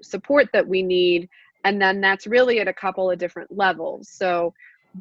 support 0.00 0.48
that 0.54 0.66
we 0.66 0.82
need 0.82 1.28
and 1.64 1.82
then 1.82 2.00
that's 2.00 2.26
really 2.26 2.60
at 2.60 2.68
a 2.68 2.72
couple 2.72 3.10
of 3.10 3.18
different 3.18 3.54
levels. 3.54 4.08
So 4.08 4.54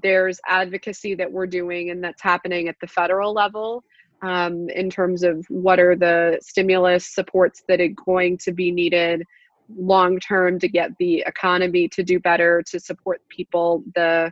there's 0.03 0.41
advocacy 0.45 1.15
that 1.15 1.31
we're 1.31 1.47
doing 1.47 1.91
and 1.91 2.03
that's 2.03 2.21
happening 2.21 2.67
at 2.67 2.75
the 2.81 2.87
federal 2.87 3.33
level 3.33 3.85
um, 4.21 4.69
in 4.69 4.89
terms 4.89 5.23
of 5.23 5.45
what 5.49 5.79
are 5.79 5.95
the 5.95 6.39
stimulus 6.41 7.07
supports 7.07 7.63
that 7.67 7.79
are 7.79 7.87
going 8.05 8.37
to 8.39 8.51
be 8.51 8.71
needed 8.71 9.23
long 9.77 10.19
term 10.19 10.59
to 10.59 10.67
get 10.67 10.91
the 10.97 11.23
economy 11.25 11.87
to 11.89 12.03
do 12.03 12.19
better 12.19 12.63
to 12.63 12.79
support 12.79 13.21
people. 13.29 13.83
The 13.95 14.31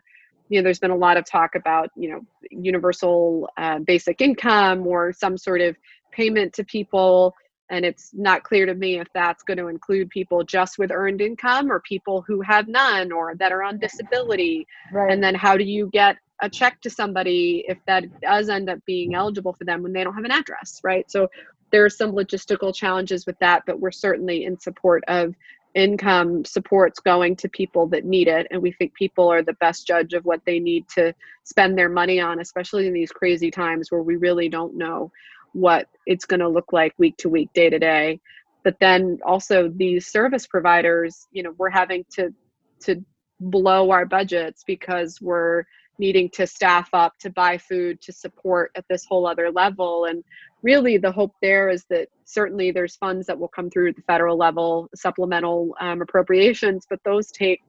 you 0.50 0.60
know 0.60 0.64
there's 0.64 0.80
been 0.80 0.92
a 0.92 0.98
lot 0.98 1.18
of 1.18 1.26
talk 1.26 1.56
about 1.56 1.90
you 1.96 2.10
know 2.10 2.22
universal 2.50 3.50
uh, 3.58 3.80
basic 3.80 4.22
income 4.22 4.86
or 4.88 5.14
some 5.14 5.38
sort 5.38 5.62
of 5.62 5.76
payment 6.12 6.54
to 6.54 6.64
people. 6.64 7.34
And 7.70 7.84
it's 7.84 8.12
not 8.14 8.44
clear 8.44 8.66
to 8.66 8.74
me 8.74 8.98
if 8.98 9.08
that's 9.14 9.44
going 9.44 9.58
to 9.58 9.68
include 9.68 10.10
people 10.10 10.42
just 10.42 10.80
with 10.80 10.90
earned 10.90 11.20
income 11.20 11.70
or 11.70 11.82
people 11.82 12.24
who 12.26 12.40
have 12.40 12.70
none 12.70 13.12
or 13.12 13.36
that 13.36 13.52
are 13.52 13.62
on 13.62 13.78
disability. 13.78 14.66
Right. 14.94 15.12
and 15.12 15.22
then 15.22 15.36
how 15.36 15.58
do 15.58 15.66
you 15.66 15.90
get 15.92 16.16
a 16.42 16.50
check 16.50 16.82
to 16.82 16.90
somebody 16.90 17.66
if 17.68 17.78
that 17.88 18.04
does 18.22 18.50
end 18.50 18.70
up 18.70 18.80
being 18.86 19.16
eligible 19.16 19.54
for 19.54 19.64
them 19.64 19.82
when 19.82 19.94
they 19.94 20.04
don't 20.04 20.16
have 20.16 20.26
an 20.26 20.32
address 20.32 20.82
right? 20.84 21.10
So 21.10 21.28
there 21.72 21.84
are 21.84 21.90
some 21.90 22.14
logistical 22.14 22.74
challenges 22.74 23.26
with 23.26 23.38
that 23.40 23.64
but 23.66 23.80
we're 23.80 23.92
certainly 23.92 24.46
in 24.46 24.60
support 24.60 25.04
of 25.08 25.36
income 25.78 26.44
supports 26.44 27.00
going 27.00 27.36
to 27.36 27.48
people 27.48 27.86
that 27.86 28.04
need 28.04 28.28
it. 28.28 28.48
And 28.50 28.62
we 28.62 28.72
think 28.72 28.96
people 28.96 29.32
are 29.32 29.44
the 29.44 29.54
best 29.54 29.86
judge 29.86 30.14
of 30.14 30.26
what 30.26 30.42
they 30.44 30.60
need 30.60 30.88
to 30.96 31.14
spend 31.44 31.78
their 31.78 31.88
money 31.88 32.20
on 32.20 32.40
especially 32.40 32.88
in 32.88 32.94
these 32.94 33.12
crazy 33.12 33.52
times 33.52 33.92
where 33.92 34.02
we 34.02 34.16
really 34.16 34.50
don't 34.50 34.76
know 34.76 35.12
what 35.54 35.88
it's 36.08 36.26
going 36.26 36.40
to 36.40 36.50
look 36.50 36.74
like 36.74 36.94
week 36.98 37.16
to 37.18 37.30
week 37.30 37.50
day 37.54 37.70
to 37.70 37.78
day. 37.78 38.20
But 38.64 38.78
then 38.80 39.20
also 39.24 39.70
these 39.70 40.08
service 40.08 40.48
providers 40.48 41.28
you 41.32 41.44
know 41.44 41.54
we're 41.58 41.70
having 41.70 42.06
to 42.16 42.34
to 42.82 43.04
blow 43.40 43.92
our 43.92 44.06
budgets 44.06 44.64
because 44.66 45.22
we're 45.22 45.64
needing 46.00 46.30
to 46.30 46.46
staff 46.48 46.90
up 46.94 47.14
to 47.20 47.30
buy 47.30 47.58
food 47.58 48.00
to 48.02 48.12
support 48.14 48.72
at 48.76 48.86
this 48.90 49.06
whole 49.08 49.26
other 49.28 49.52
level 49.52 50.06
and 50.06 50.24
really 50.64 50.98
the 50.98 51.12
hope 51.12 51.34
there 51.42 51.70
is 51.70 51.86
that 51.90 52.08
certainly 52.26 52.72
there's 52.72 52.96
funds 52.96 53.28
that 53.28 53.38
will 53.38 53.48
come 53.48 53.70
through 53.70 53.90
at 53.90 53.96
the 53.96 54.02
federal 54.04 54.38
level 54.38 54.90
supplemental 54.96 55.76
um, 55.80 56.02
appropriations 56.02 56.86
but 56.90 57.00
those 57.06 57.32
take 57.32 57.62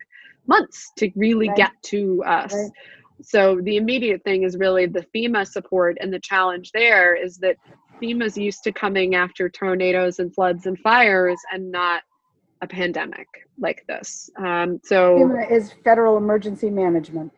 months 0.47 0.91
to 0.97 1.11
really 1.17 1.49
Right. 1.49 1.57
get 1.57 1.73
to 1.85 2.23
us 2.25 2.53
Right. 2.55 2.71
so 3.23 3.61
the 3.63 3.77
immediate 3.77 4.23
thing 4.25 4.43
is 4.45 4.57
really 4.57 4.87
the 4.87 5.07
fema 5.15 5.47
support 5.47 5.97
and 6.01 6.13
the 6.13 6.21
challenge 6.21 6.71
there 6.73 7.15
is 7.15 7.37
that 7.39 7.57
fema's 8.03 8.37
used 8.37 8.63
to 8.65 8.73
coming 8.73 9.15
after 9.15 9.49
tornadoes 9.49 10.19
and 10.19 10.35
floods 10.35 10.67
and 10.67 10.79
fires 10.81 11.39
and 11.53 11.71
not 11.71 12.03
a 12.63 12.67
pandemic 12.67 13.27
like 13.59 13.85
this 13.89 14.31
um, 14.39 14.81
so 14.85 15.17
FEMA 15.17 15.51
is 15.51 15.73
Federal 15.85 16.17
Emergency 16.17 16.71
Management 16.71 17.33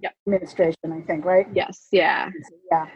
Yeah. 0.00 0.10
Administration, 0.26 0.92
I 0.92 1.00
think, 1.02 1.24
right? 1.24 1.46
yes 1.54 1.88
yeah 1.92 2.30
Yeah. 2.70 2.86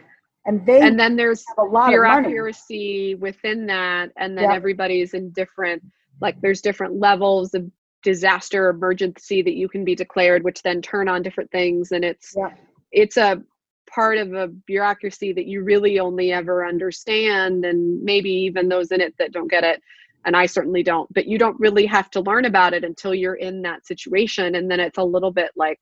And 0.45 0.65
they 0.65 0.81
and 0.81 0.99
then 0.99 1.15
there's 1.15 1.43
a 1.57 1.63
lot 1.63 1.89
bureaucracy 1.89 3.15
within 3.15 3.65
that 3.67 4.11
and 4.17 4.37
then 4.37 4.49
Yeah. 4.49 4.55
everybody's 4.55 5.13
in 5.13 5.31
different 5.31 5.83
like 6.21 6.39
there's 6.41 6.61
different 6.61 6.95
levels 6.99 7.53
of 7.53 7.69
disaster 8.03 8.69
emergency 8.69 9.41
that 9.41 9.55
you 9.55 9.67
can 9.67 9.83
be 9.83 9.95
declared 9.95 10.43
which 10.43 10.61
then 10.63 10.81
turn 10.81 11.07
on 11.09 11.21
different 11.21 11.51
things 11.51 11.91
and 11.91 12.03
it's 12.05 12.33
Yeah. 12.37 12.53
it's 12.91 13.17
a 13.17 13.43
part 13.89 14.17
of 14.17 14.33
a 14.33 14.47
bureaucracy 14.47 15.33
that 15.33 15.47
you 15.47 15.63
really 15.63 15.99
only 15.99 16.31
ever 16.31 16.65
understand 16.65 17.65
and 17.65 18.01
maybe 18.03 18.29
even 18.29 18.69
those 18.69 18.91
in 18.91 19.01
it 19.01 19.15
that 19.19 19.31
don't 19.33 19.49
get 19.49 19.63
it 19.63 19.81
and 20.25 20.35
I 20.37 20.45
certainly 20.45 20.83
don't 20.83 21.11
but 21.13 21.25
you 21.27 21.37
don't 21.37 21.59
really 21.59 21.85
have 21.87 22.09
to 22.11 22.21
learn 22.21 22.45
about 22.45 22.73
it 22.73 22.83
until 22.83 23.13
you're 23.13 23.35
in 23.35 23.61
that 23.63 23.85
situation 23.85 24.55
and 24.55 24.69
then 24.71 24.79
it's 24.79 24.97
a 24.97 25.03
little 25.03 25.31
bit 25.31 25.51
like 25.55 25.79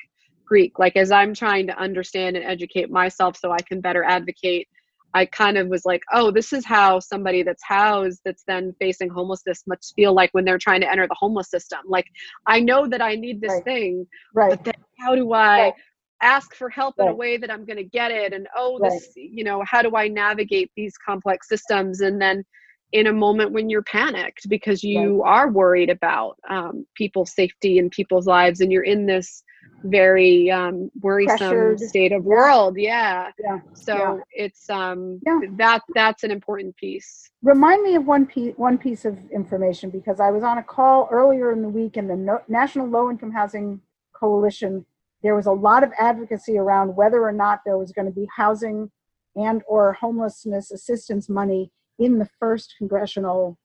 Greek 0.47 0.79
like 0.79 0.95
as 0.95 1.11
I'm 1.11 1.33
trying 1.33 1.67
to 1.67 1.77
understand 1.77 2.37
and 2.37 2.45
educate 2.45 2.89
myself 2.89 3.37
so 3.37 3.51
I 3.51 3.61
can 3.67 3.81
better 3.81 4.03
advocate 4.03 4.67
I 5.13 5.25
kind 5.25 5.57
of 5.57 5.67
was 5.67 5.85
like, 5.85 6.03
oh, 6.13 6.29
this 6.31 6.53
is 6.53 6.65
how 6.65 6.99
somebody 6.99 7.41
that's 7.41 7.63
housed 7.63 8.21
that's 8.23 8.43
then 8.45 8.75
facing 8.79 9.09
homelessness 9.09 9.63
must 9.65 9.93
feel 9.95 10.13
like 10.13 10.29
when 10.33 10.45
they're 10.45 10.59
trying 10.59 10.81
to 10.81 10.91
enter 10.91 11.07
the 11.07 11.15
homeless 11.17 11.49
system. 11.49 11.79
Like, 11.87 12.05
I 12.45 12.59
know 12.59 12.87
that 12.87 13.01
I 13.01 13.15
need 13.15 13.41
this 13.41 13.53
Right. 13.53 13.63
thing, 13.63 14.07
Right. 14.33 14.51
but 14.51 14.63
then 14.63 14.73
how 14.99 15.15
do 15.15 15.33
I 15.33 15.57
Right. 15.57 15.73
ask 16.21 16.53
for 16.55 16.69
help 16.69 16.95
in 16.99 17.07
a 17.07 17.15
way 17.15 17.37
that 17.37 17.49
I'm 17.51 17.65
going 17.65 17.77
to 17.77 17.83
get 17.83 18.11
it? 18.11 18.33
And 18.33 18.47
oh, 18.55 18.79
Right. 18.79 18.91
this, 18.91 19.11
you 19.15 19.43
know, 19.43 19.63
how 19.65 19.81
do 19.81 19.95
I 19.95 20.07
navigate 20.07 20.71
these 20.75 20.95
complex 20.97 21.47
systems? 21.47 22.01
And 22.01 22.21
then 22.21 22.43
in 22.91 23.07
a 23.07 23.13
moment 23.13 23.51
when 23.51 23.69
you're 23.69 23.83
panicked 23.83 24.47
because 24.49 24.83
you 24.83 25.23
are 25.23 25.49
worried 25.49 25.89
about 25.89 26.37
um, 26.49 26.85
people's 26.95 27.33
safety 27.33 27.79
and 27.79 27.91
people's 27.91 28.27
lives, 28.27 28.61
and 28.61 28.71
you're 28.71 28.83
in 28.83 29.05
this 29.05 29.43
very 29.83 30.49
um, 30.51 30.91
worrisome 31.01 31.37
Pressured. 31.37 31.79
state 31.79 32.11
of 32.11 32.23
world. 32.23 32.77
Yeah. 32.77 33.31
Yeah. 33.39 33.59
So 33.73 33.95
Yeah. 33.95 34.17
it's 34.31 34.69
um 34.69 35.19
Yeah. 35.25 35.39
that 35.57 35.81
that's 35.93 36.23
an 36.23 36.31
important 36.31 36.75
piece. 36.77 37.29
Remind 37.43 37.83
me 37.83 37.95
of 37.95 38.05
one 38.05 38.25
piece, 38.25 38.53
one 38.57 38.77
piece 38.77 39.05
of 39.05 39.17
information 39.31 39.89
because 39.89 40.19
I 40.19 40.31
was 40.31 40.43
on 40.43 40.57
a 40.57 40.63
call 40.63 41.07
earlier 41.11 41.51
in 41.51 41.61
the 41.61 41.69
week 41.69 41.97
in 41.97 42.07
the 42.07 42.15
no, 42.15 42.39
National 42.47 42.87
Low 42.87 43.09
Income 43.09 43.31
Housing 43.31 43.81
Coalition. 44.13 44.85
There 45.23 45.35
was 45.35 45.45
a 45.45 45.51
lot 45.51 45.83
of 45.83 45.91
advocacy 45.99 46.57
around 46.57 46.95
whether 46.95 47.21
or 47.21 47.31
not 47.31 47.61
there 47.65 47.77
was 47.77 47.91
going 47.91 48.07
to 48.07 48.13
be 48.13 48.27
housing 48.35 48.91
and 49.35 49.61
or 49.67 49.93
homelessness 49.93 50.71
assistance 50.71 51.29
money 51.29 51.71
in 51.99 52.17
the 52.19 52.29
first 52.39 52.75
congressional 52.77 53.57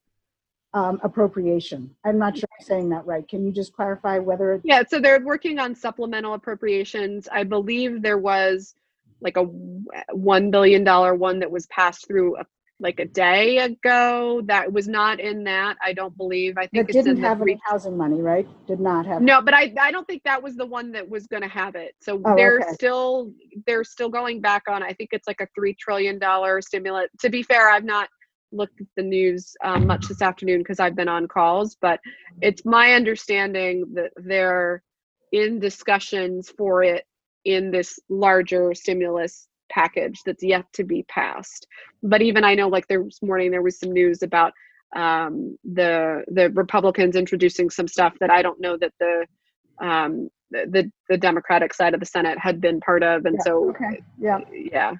um, 0.74 1.00
appropriation. 1.02 1.90
I'm 2.04 2.18
not 2.18 2.36
sure 2.36 2.48
I'm 2.58 2.64
saying 2.66 2.88
that 2.90 3.06
right. 3.06 3.26
Can 3.28 3.44
you 3.44 3.52
just 3.52 3.72
clarify 3.74 4.18
whether 4.18 4.54
it, 4.54 4.62
Yeah, 4.64 4.82
so 4.88 5.00
they're 5.00 5.20
working 5.24 5.58
on 5.58 5.74
supplemental 5.74 6.34
appropriations. 6.34 7.28
I 7.30 7.44
believe 7.44 8.02
there 8.02 8.18
was 8.18 8.74
like 9.20 9.36
a 9.36 9.42
one 10.12 10.50
billion 10.50 10.84
dollar 10.84 11.14
one 11.14 11.38
that 11.40 11.50
was 11.50 11.66
passed 11.66 12.06
through 12.06 12.38
a, 12.38 12.46
like 12.80 12.98
a 12.98 13.04
day 13.04 13.58
ago. 13.58 14.42
That 14.46 14.72
was 14.72 14.88
not 14.88 15.20
in 15.20 15.44
that. 15.44 15.76
I 15.84 15.92
don't 15.92 16.16
believe. 16.16 16.58
I 16.58 16.66
think 16.66 16.88
it 16.88 16.92
didn't 16.94 17.18
have 17.18 17.40
any 17.40 17.60
housing 17.64 17.96
money, 17.96 18.20
right? 18.20 18.48
Did 18.66 18.80
not 18.80 19.06
have. 19.06 19.22
No, 19.22 19.40
but 19.42 19.54
I 19.54 19.72
I 19.80 19.92
don't 19.92 20.06
think 20.06 20.22
that 20.24 20.42
was 20.42 20.56
the 20.56 20.66
one 20.66 20.90
that 20.92 21.08
was 21.08 21.26
going 21.26 21.42
to 21.42 21.48
have 21.48 21.74
it. 21.76 21.94
So 22.00 22.20
Oh, 22.24 22.34
they're 22.34 22.60
okay. 22.60 22.72
still 22.72 23.32
they're 23.66 23.84
still 23.84 24.08
going 24.08 24.40
back 24.40 24.64
on. 24.68 24.82
I 24.82 24.94
think 24.94 25.10
it's 25.12 25.28
like 25.28 25.40
a 25.40 25.46
three 25.54 25.74
trillion 25.74 26.18
dollar 26.18 26.60
stimulant. 26.62 27.10
To 27.20 27.28
be 27.30 27.42
fair, 27.42 27.68
I've 27.70 27.84
not 27.84 28.08
looked 28.52 28.80
at 28.80 28.86
the 28.96 29.02
news 29.02 29.56
um, 29.64 29.86
much 29.86 30.06
this 30.08 30.22
afternoon 30.22 30.58
because 30.58 30.80
I've 30.80 30.96
been 30.96 31.08
on 31.08 31.28
calls, 31.28 31.76
but 31.80 32.00
it's 32.40 32.64
my 32.64 32.92
understanding 32.94 33.84
that 33.94 34.12
they're 34.16 34.82
in 35.32 35.58
discussions 35.58 36.50
for 36.56 36.82
it 36.82 37.04
in 37.44 37.70
this 37.70 37.98
larger 38.08 38.74
stimulus 38.74 39.48
package 39.70 40.20
that's 40.24 40.42
yet 40.42 40.64
to 40.74 40.84
be 40.84 41.02
passed. 41.04 41.66
But 42.02 42.22
even 42.22 42.44
I 42.44 42.54
know, 42.54 42.68
like 42.68 42.86
this 42.88 43.22
morning, 43.22 43.50
there 43.50 43.62
was 43.62 43.78
some 43.78 43.92
news 43.92 44.22
about 44.22 44.52
um, 44.94 45.56
the 45.64 46.22
the 46.28 46.50
Republicans 46.50 47.16
introducing 47.16 47.70
some 47.70 47.88
stuff 47.88 48.14
that 48.20 48.30
I 48.30 48.42
don't 48.42 48.60
know 48.60 48.76
that 48.76 48.92
the 49.00 49.26
um, 49.84 50.28
the 50.52 50.90
the 51.08 51.18
Democratic 51.18 51.74
side 51.74 51.94
of 51.94 52.00
the 52.00 52.06
Senate 52.06 52.38
had 52.38 52.60
been 52.60 52.80
part 52.80 53.02
of, 53.02 53.24
and 53.26 53.36
Yeah, 53.38 53.44
so 53.44 53.70
Okay, 53.70 54.02
yeah. 54.18 54.38
yeah. 54.52 54.92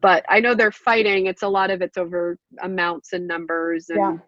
But 0.00 0.24
I 0.28 0.40
know 0.40 0.54
they're 0.54 0.72
fighting. 0.72 1.26
It's 1.26 1.42
a 1.42 1.48
lot 1.48 1.70
of 1.70 1.80
it's 1.82 1.96
over 1.96 2.38
amounts 2.62 3.12
and 3.12 3.26
numbers, 3.26 3.88
and 3.88 4.20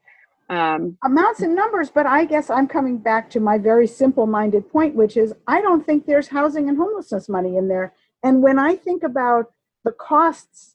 um, 0.51 0.97
amounts 1.05 1.41
and 1.41 1.55
numbers, 1.55 1.91
but 1.91 2.07
I 2.07 2.25
guess 2.25 2.49
I'm 2.49 2.67
coming 2.67 2.99
back 2.99 3.29
to 3.31 3.41
my 3.41 3.59
very 3.59 3.87
simple 3.87 4.27
minded 4.27 4.71
point, 4.71 4.95
which 4.95 5.17
is 5.17 5.35
I 5.47 5.61
don't 5.61 5.85
think 5.85 6.07
there's 6.07 6.29
housing 6.29 6.69
and 6.69 6.79
homelessness 6.79 7.29
money 7.29 7.57
in 7.57 7.69
there 7.69 7.93
And 8.23 8.43
when 8.43 8.59
I 8.59 8.75
think 8.77 9.03
about 9.03 9.53
the 9.85 9.93
costs 9.93 10.75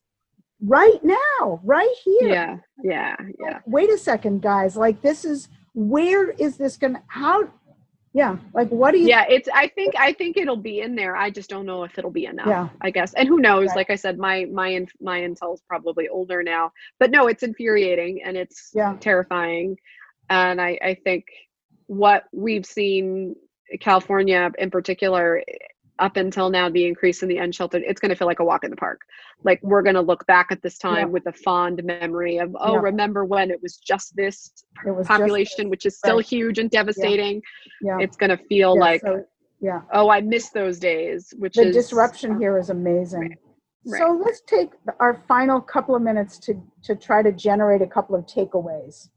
right 0.61 1.03
now, 1.03 1.59
right 1.63 1.93
here. 2.03 2.29
Yeah, 2.29 2.57
yeah, 2.83 3.15
yeah. 3.39 3.59
Wait 3.65 3.89
a 3.89 3.97
second, 3.97 4.41
guys. 4.41 4.77
Like 4.77 5.01
this 5.01 5.25
is 5.25 5.49
where 5.73 6.31
is 6.31 6.57
this 6.57 6.77
gonna 6.77 7.03
how 7.07 7.49
yeah, 8.13 8.37
like 8.53 8.69
what 8.69 8.91
do 8.91 8.99
you 8.99 9.07
Yeah, 9.07 9.25
it's 9.27 9.49
I 9.53 9.67
think 9.67 9.95
I 9.97 10.13
think 10.13 10.37
it'll 10.37 10.55
be 10.55 10.81
in 10.81 10.95
there. 10.95 11.15
I 11.15 11.31
just 11.31 11.49
don't 11.49 11.65
know 11.65 11.83
if 11.83 11.97
it'll 11.97 12.11
be 12.11 12.25
enough. 12.25 12.47
Yeah. 12.47 12.69
I 12.81 12.91
guess. 12.91 13.13
And 13.15 13.27
who 13.27 13.39
knows? 13.39 13.69
Right. 13.69 13.77
Like 13.77 13.89
I 13.89 13.95
said, 13.95 14.19
my 14.19 14.45
my 14.45 14.85
my 15.01 15.21
intel's 15.21 15.61
probably 15.67 16.07
older 16.09 16.43
now. 16.43 16.71
But 16.99 17.09
no, 17.09 17.27
it's 17.27 17.41
infuriating 17.41 18.21
and 18.23 18.37
it's 18.37 18.71
Yeah. 18.75 18.95
terrifying. 18.99 19.77
And 20.29 20.61
I 20.61 20.77
I 20.81 20.93
think 21.03 21.25
what 21.87 22.25
we've 22.31 22.65
seen 22.65 23.35
California 23.79 24.51
in 24.59 24.69
particular 24.69 25.41
up 25.99 26.17
until 26.17 26.49
now 26.49 26.69
the 26.69 26.85
increase 26.85 27.21
in 27.21 27.29
the 27.29 27.37
unsheltered 27.37 27.83
it's 27.85 28.01
going 28.01 28.09
to 28.09 28.15
feel 28.15 28.27
like 28.27 28.39
a 28.39 28.43
walk 28.43 28.63
in 28.63 28.69
the 28.69 28.75
park 28.75 29.01
like 29.43 29.59
we're 29.61 29.81
going 29.81 29.95
to 29.95 30.01
look 30.01 30.25
back 30.25 30.47
at 30.49 30.61
this 30.61 30.77
time 30.77 30.97
Yeah. 30.97 31.05
with 31.05 31.25
a 31.27 31.33
fond 31.33 31.83
memory 31.83 32.37
of 32.37 32.55
oh 32.59 32.73
Yeah. 32.73 32.79
remember 32.81 33.25
when 33.25 33.51
it 33.51 33.61
was 33.61 33.77
just 33.77 34.15
this 34.15 34.51
was 34.85 35.05
just- 35.05 35.07
population 35.07 35.69
which 35.69 35.85
is 35.85 35.97
still 35.97 36.17
right. 36.17 36.25
huge 36.25 36.57
and 36.59 36.69
devastating 36.69 37.41
yeah. 37.81 37.97
it's 37.99 38.17
going 38.17 38.31
to 38.31 38.37
feel 38.45 38.75
yeah, 38.75 38.81
like 38.81 39.01
so, 39.01 39.23
yeah. 39.61 39.81
oh 39.93 40.09
i 40.09 40.19
miss 40.21 40.49
those 40.49 40.79
days 40.79 41.33
which 41.37 41.55
the 41.55 41.67
is 41.67 41.75
disruption 41.75 42.31
um, 42.31 42.39
here 42.39 42.57
is 42.57 42.69
amazing. 42.69 43.37
Right. 43.85 43.99
So 43.99 44.17
let's 44.23 44.41
take 44.41 44.69
our 45.01 45.21
final 45.27 45.59
couple 45.59 45.93
of 45.93 46.01
minutes 46.01 46.37
to 46.39 46.53
to 46.83 46.95
try 46.95 47.21
to 47.21 47.33
generate 47.33 47.81
a 47.81 47.87
couple 47.87 48.15
of 48.15 48.25
takeaways. 48.25 49.09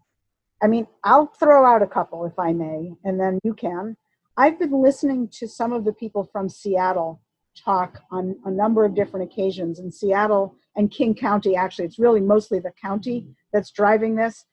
I 0.61 0.67
mean, 0.67 0.89
I'll 1.05 1.27
throw 1.27 1.65
out 1.65 1.83
a 1.83 1.87
couple 1.87 2.25
if 2.25 2.37
I 2.37 2.53
may, 2.53 2.93
and 3.05 3.21
then 3.21 3.39
you 3.45 3.55
can. 3.55 3.97
I've 4.37 4.59
been 4.59 4.83
listening 4.83 5.29
to 5.29 5.49
some 5.49 5.73
of 5.73 5.85
the 5.85 5.93
people 5.93 6.25
from 6.31 6.49
Seattle 6.49 7.23
talk 7.57 8.03
on 8.11 8.37
a 8.45 8.51
number 8.51 8.85
of 8.85 8.95
different 8.95 9.31
occasions 9.31 9.79
in 9.79 9.91
Seattle 9.91 10.55
and 10.77 10.91
King 10.91 11.15
County. 11.15 11.57
Actually, 11.57 11.87
it's 11.87 11.99
really 11.99 12.21
mostly 12.21 12.59
the 12.59 12.73
county 12.81 13.27
that's 13.53 13.71
driving 13.71 14.15
this. 14.15 14.45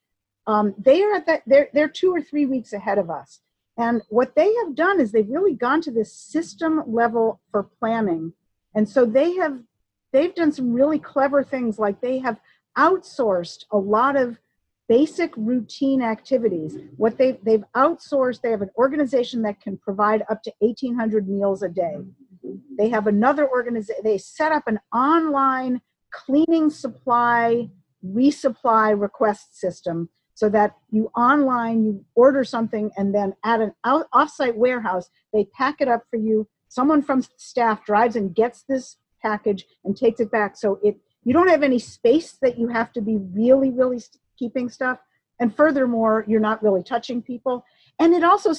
Um, 0.48 0.74
they 0.78 1.04
are 1.04 1.13
at 1.13 1.26
that. 1.26 1.43
They're 1.46 1.69
they're 1.74 1.89
two 1.89 2.12
or 2.15 2.22
three 2.22 2.46
weeks 2.46 2.72
ahead 2.72 2.98
of 2.98 3.10
us. 3.10 3.41
And 3.78 4.02
what 4.10 4.36
they 4.36 4.54
have 4.63 4.76
done 4.76 5.02
is 5.02 5.12
they've 5.12 5.30
really 5.30 5.56
gone 5.56 5.82
to 5.82 5.91
this 5.91 6.13
system 6.13 6.84
level 6.88 7.41
for 7.52 7.63
planning. 7.63 8.34
And 8.76 8.88
so 8.88 9.06
they 9.06 9.34
have 9.36 9.60
they've 10.13 10.34
done 10.36 10.52
some 10.52 10.74
really 10.74 11.00
clever 11.00 11.43
things 11.43 11.78
like 11.78 12.00
they 12.00 12.19
have 12.19 12.39
outsourced 12.78 13.65
a 13.72 13.78
lot 13.78 14.15
of 14.15 14.39
basic 14.88 15.36
routine 15.38 16.02
activities. 16.02 16.78
What 16.98 17.17
they 17.17 17.39
they've 17.43 17.63
outsourced, 17.76 18.41
they 18.41 18.52
have 18.52 18.62
an 18.62 18.72
organization 18.78 19.41
that 19.43 19.62
can 19.62 19.78
provide 19.78 20.24
up 20.30 20.43
to 20.43 20.54
1800 20.60 21.28
meals 21.28 21.63
a 21.63 21.69
day. 21.69 21.98
They 22.78 22.89
have 22.89 23.08
another 23.08 23.50
organization 23.50 24.04
they 24.04 24.17
set 24.17 24.52
up 24.52 24.67
an 24.67 24.80
online 24.93 25.82
cleaning 26.12 26.69
supply 26.69 27.69
resupply 28.06 29.00
request 29.00 29.58
system 29.58 30.10
so 30.36 30.50
that 30.50 30.76
you 30.91 31.10
online 31.15 31.84
you 31.84 32.06
order 32.15 32.43
something 32.43 32.91
and 32.98 33.13
then 33.13 33.34
at 33.43 33.62
an 33.62 33.72
out, 33.86 34.08
offsite 34.13 34.56
warehouse 34.56 35.10
they 35.32 35.46
pack 35.46 35.80
it 35.80 35.88
up 35.88 36.04
for 36.10 36.17
you 36.17 36.48
someone 36.67 37.02
from 37.02 37.24
staff 37.38 37.86
drives 37.86 38.15
and 38.15 38.36
gets 38.36 38.63
this 38.67 38.98
package 39.22 39.65
and 39.86 39.96
takes 39.96 40.19
it 40.19 40.30
back 40.32 40.58
so 40.58 40.80
it 40.84 40.98
you 41.24 41.34
don't 41.34 41.48
have 41.48 41.63
any 41.63 41.80
space 41.80 42.34
that 42.41 42.60
you 42.60 42.67
have 42.67 42.91
to 42.91 43.00
be 43.00 43.17
really 43.34 43.72
really 43.72 44.00
keeping 44.38 44.69
stuff. 44.69 45.00
And 45.39 45.56
furthermore 45.56 46.26
you're 46.28 46.39
not 46.39 46.63
really 46.63 46.84
touching 46.84 47.22
people. 47.22 47.65
And 48.00 48.13
it 48.13 48.24
also 48.24 48.54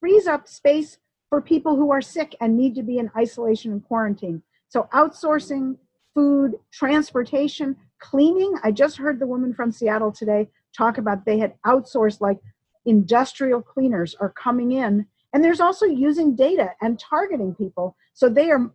frees 0.00 0.26
up 0.26 0.48
space 0.48 0.98
for 1.28 1.40
people 1.40 1.76
who 1.76 1.92
are 1.92 2.02
sick 2.02 2.34
and 2.40 2.56
need 2.56 2.74
to 2.74 2.82
be 2.82 2.98
in 2.98 3.10
isolation 3.16 3.72
and 3.72 3.84
quarantine. 3.84 4.42
So 4.68 4.88
outsourcing 4.92 5.76
food 6.14 6.56
transportation 6.72 7.76
cleaning. 8.00 8.54
I 8.64 8.72
just 8.72 8.96
heard 8.96 9.20
the 9.20 9.26
woman 9.26 9.54
from 9.54 9.70
seattle 9.70 10.12
today 10.12 10.48
talk 10.76 10.98
about 10.98 11.24
they 11.24 11.38
had 11.38 11.54
outsourced 11.66 12.20
like 12.20 12.38
industrial 12.86 13.62
cleaners 13.62 14.14
are 14.20 14.30
coming 14.30 14.72
in. 14.72 15.06
And 15.32 15.44
there's 15.44 15.60
also 15.60 15.86
using 15.86 16.34
data 16.34 16.70
and 16.80 16.98
targeting 16.98 17.54
people. 17.54 17.96
So 18.14 18.28
they 18.28 18.50
are 18.50 18.72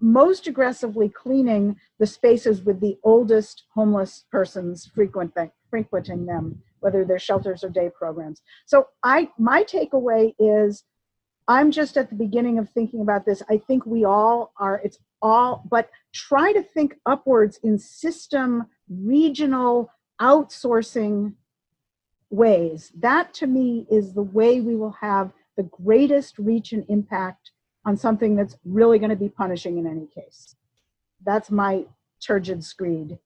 most 0.00 0.46
aggressively 0.46 1.08
cleaning 1.08 1.76
the 1.98 2.06
spaces 2.06 2.62
with 2.62 2.80
the 2.80 2.98
oldest 3.02 3.64
homeless 3.74 4.24
persons 4.30 4.90
frequenting 4.94 5.50
frequenting 5.74 6.24
them 6.26 6.62
whether 6.80 7.04
they're 7.04 7.18
shelters 7.18 7.64
or 7.64 7.68
day 7.68 7.90
programs 7.98 8.42
so 8.66 8.86
i 9.02 9.28
my 9.38 9.62
takeaway 9.64 10.32
is 10.38 10.84
i'm 11.48 11.70
just 11.70 11.96
at 11.96 12.08
the 12.10 12.16
beginning 12.16 12.58
of 12.58 12.68
thinking 12.70 13.00
about 13.00 13.26
this 13.26 13.42
i 13.48 13.56
think 13.56 13.84
we 13.86 14.04
all 14.04 14.52
are 14.58 14.80
it's 14.84 14.98
all 15.20 15.64
but 15.70 15.90
try 16.12 16.52
to 16.52 16.62
think 16.62 16.94
upwards 17.06 17.58
in 17.64 17.78
system 17.78 18.66
regional 18.88 19.90
outsourcing 20.20 21.34
ways 22.30 22.92
that 22.96 23.34
to 23.34 23.46
me 23.46 23.86
is 23.90 24.12
the 24.12 24.22
way 24.22 24.60
we 24.60 24.76
will 24.76 24.96
have 25.00 25.32
the 25.56 25.64
greatest 25.64 26.38
reach 26.38 26.72
and 26.72 26.84
impact 26.88 27.50
on 27.84 27.96
something 27.96 28.34
that's 28.34 28.56
really 28.64 28.98
going 28.98 29.10
to 29.10 29.16
be 29.16 29.28
punishing 29.28 29.78
in 29.78 29.86
any 29.86 30.06
case. 30.06 30.56
That's 31.24 31.50
my 31.50 31.84
turgid 32.24 32.64
screed. 32.64 33.18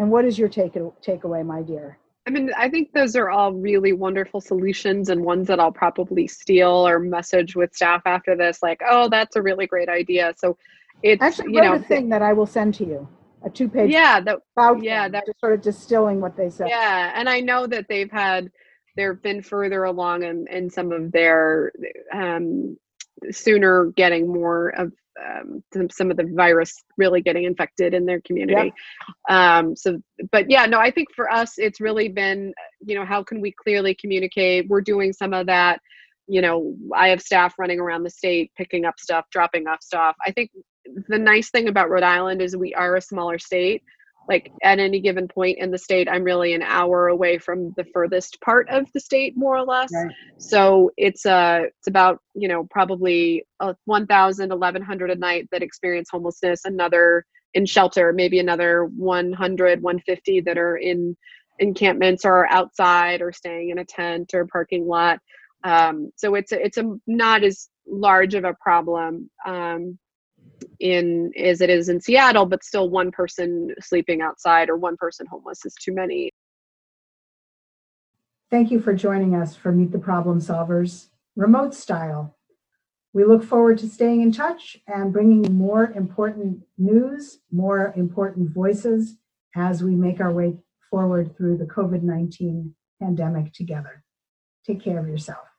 And 0.00 0.10
what 0.10 0.24
is 0.24 0.38
your 0.38 0.48
take 0.48 0.72
takeaway, 0.72 1.44
my 1.44 1.60
dear? 1.60 1.98
I 2.26 2.30
mean, 2.30 2.50
I 2.56 2.70
think 2.70 2.90
those 2.94 3.16
are 3.16 3.28
all 3.28 3.52
really 3.52 3.92
wonderful 3.92 4.40
solutions 4.40 5.10
and 5.10 5.22
ones 5.22 5.46
that 5.48 5.60
I'll 5.60 5.70
probably 5.70 6.26
steal 6.26 6.88
or 6.88 6.98
message 6.98 7.54
with 7.54 7.74
staff 7.74 8.00
after 8.06 8.34
this, 8.34 8.62
like, 8.62 8.80
oh, 8.88 9.10
that's 9.10 9.36
a 9.36 9.42
really 9.42 9.66
great 9.66 9.90
idea. 9.90 10.32
So 10.38 10.56
it's 11.02 11.22
Actually, 11.22 11.52
you 11.52 11.60
know, 11.60 11.74
a 11.74 11.78
thing 11.78 12.08
that 12.08 12.22
I 12.22 12.32
will 12.32 12.46
send 12.46 12.72
to 12.76 12.86
you, 12.86 13.06
a 13.44 13.50
two-page 13.50 13.90
yeah, 13.90 14.20
that 14.20 14.38
about 14.56 14.82
yeah, 14.82 15.06
that- 15.06 15.26
just 15.26 15.38
sort 15.38 15.52
of 15.52 15.60
distilling 15.60 16.18
what 16.22 16.34
they 16.34 16.48
said. 16.48 16.68
yeah, 16.70 17.12
and 17.14 17.28
I 17.28 17.40
know 17.40 17.66
that 17.66 17.84
they've 17.86 18.10
had 18.10 18.50
they've 18.96 19.20
been 19.20 19.42
further 19.42 19.84
along 19.84 20.22
in, 20.22 20.46
in 20.50 20.70
some 20.70 20.92
of 20.92 21.12
their 21.12 21.72
um 22.12 22.78
sooner 23.30 23.92
getting 23.96 24.28
more 24.28 24.70
of 24.70 24.92
um, 25.18 25.62
some, 25.72 25.90
some 25.90 26.10
of 26.10 26.16
the 26.16 26.30
virus 26.34 26.82
really 26.96 27.20
getting 27.20 27.44
infected 27.44 27.94
in 27.94 28.06
their 28.06 28.20
community. 28.22 28.72
Um, 29.28 29.76
so, 29.76 29.98
but 30.30 30.50
yeah, 30.50 30.66
no, 30.66 30.78
I 30.78 30.90
think 30.90 31.08
for 31.14 31.30
us, 31.30 31.54
it's 31.58 31.80
really 31.80 32.08
been, 32.08 32.52
you 32.84 32.94
know, 32.94 33.04
how 33.04 33.22
can 33.22 33.40
we 33.40 33.52
clearly 33.52 33.94
communicate? 33.94 34.68
We're 34.68 34.80
doing 34.80 35.12
some 35.12 35.32
of 35.34 35.46
that. 35.46 35.80
You 36.26 36.42
know, 36.42 36.76
I 36.94 37.08
have 37.08 37.20
staff 37.20 37.54
running 37.58 37.80
around 37.80 38.04
the 38.04 38.10
state 38.10 38.52
picking 38.56 38.84
up 38.84 38.98
stuff, 38.98 39.24
dropping 39.30 39.66
off 39.66 39.82
stuff. 39.82 40.16
I 40.24 40.30
think 40.30 40.50
the 41.08 41.18
nice 41.18 41.50
thing 41.50 41.68
about 41.68 41.90
Rhode 41.90 42.02
Island 42.04 42.40
is 42.40 42.56
we 42.56 42.72
are 42.74 42.96
a 42.96 43.00
smaller 43.00 43.38
state 43.38 43.82
like 44.28 44.52
at 44.62 44.78
any 44.78 45.00
given 45.00 45.26
point 45.26 45.58
in 45.58 45.70
the 45.70 45.78
state 45.78 46.08
i'm 46.10 46.22
really 46.22 46.54
an 46.54 46.62
hour 46.62 47.08
away 47.08 47.38
from 47.38 47.72
the 47.76 47.84
furthest 47.92 48.40
part 48.40 48.68
of 48.68 48.86
the 48.94 49.00
state 49.00 49.36
more 49.36 49.56
or 49.56 49.64
less. 49.64 49.90
Right. 49.92 50.12
so 50.38 50.90
it's 50.96 51.26
uh 51.26 51.62
it's 51.64 51.88
about 51.88 52.20
you 52.34 52.48
know 52.48 52.66
probably 52.70 53.44
uh, 53.60 53.74
1000 53.84 54.50
1100 54.50 55.10
a 55.10 55.14
night 55.16 55.48
that 55.50 55.62
experience 55.62 56.08
homelessness 56.10 56.64
another 56.64 57.24
in 57.54 57.66
shelter 57.66 58.12
maybe 58.12 58.38
another 58.38 58.84
100 58.96 59.82
150 59.82 60.40
that 60.42 60.58
are 60.58 60.76
in 60.76 61.16
encampments 61.58 62.24
or 62.24 62.50
outside 62.50 63.20
or 63.20 63.32
staying 63.32 63.70
in 63.70 63.78
a 63.78 63.84
tent 63.84 64.32
or 64.34 64.46
parking 64.46 64.86
lot. 64.86 65.18
Um 65.64 66.10
so 66.16 66.34
it's 66.34 66.52
a, 66.52 66.64
it's 66.64 66.78
a 66.78 66.84
not 67.06 67.44
as 67.44 67.68
large 67.86 68.34
of 68.34 68.44
a 68.44 68.54
problem. 68.62 69.30
Um 69.46 69.98
in 70.80 71.32
as 71.38 71.60
it 71.60 71.70
is 71.70 71.88
in 71.88 72.00
Seattle, 72.00 72.46
but 72.46 72.64
still 72.64 72.88
one 72.88 73.10
person 73.10 73.74
sleeping 73.80 74.20
outside 74.20 74.68
or 74.68 74.76
one 74.76 74.96
person 74.96 75.26
homeless 75.26 75.64
is 75.64 75.74
too 75.74 75.94
many. 75.94 76.30
Thank 78.50 78.70
you 78.70 78.80
for 78.80 78.94
joining 78.94 79.34
us 79.34 79.54
for 79.54 79.70
Meet 79.70 79.92
the 79.92 79.98
Problem 79.98 80.40
Solvers 80.40 81.08
remote 81.36 81.74
style. 81.74 82.36
We 83.12 83.24
look 83.24 83.42
forward 83.42 83.78
to 83.78 83.88
staying 83.88 84.22
in 84.22 84.32
touch 84.32 84.76
and 84.86 85.12
bringing 85.12 85.56
more 85.56 85.92
important 85.92 86.62
news, 86.78 87.40
more 87.50 87.92
important 87.96 88.50
voices 88.50 89.16
as 89.56 89.82
we 89.82 89.94
make 89.94 90.20
our 90.20 90.32
way 90.32 90.56
forward 90.90 91.36
through 91.36 91.58
the 91.58 91.64
COVID 91.64 92.02
19 92.02 92.74
pandemic 93.00 93.52
together. 93.52 94.04
Take 94.66 94.82
care 94.82 94.98
of 94.98 95.08
yourself. 95.08 95.49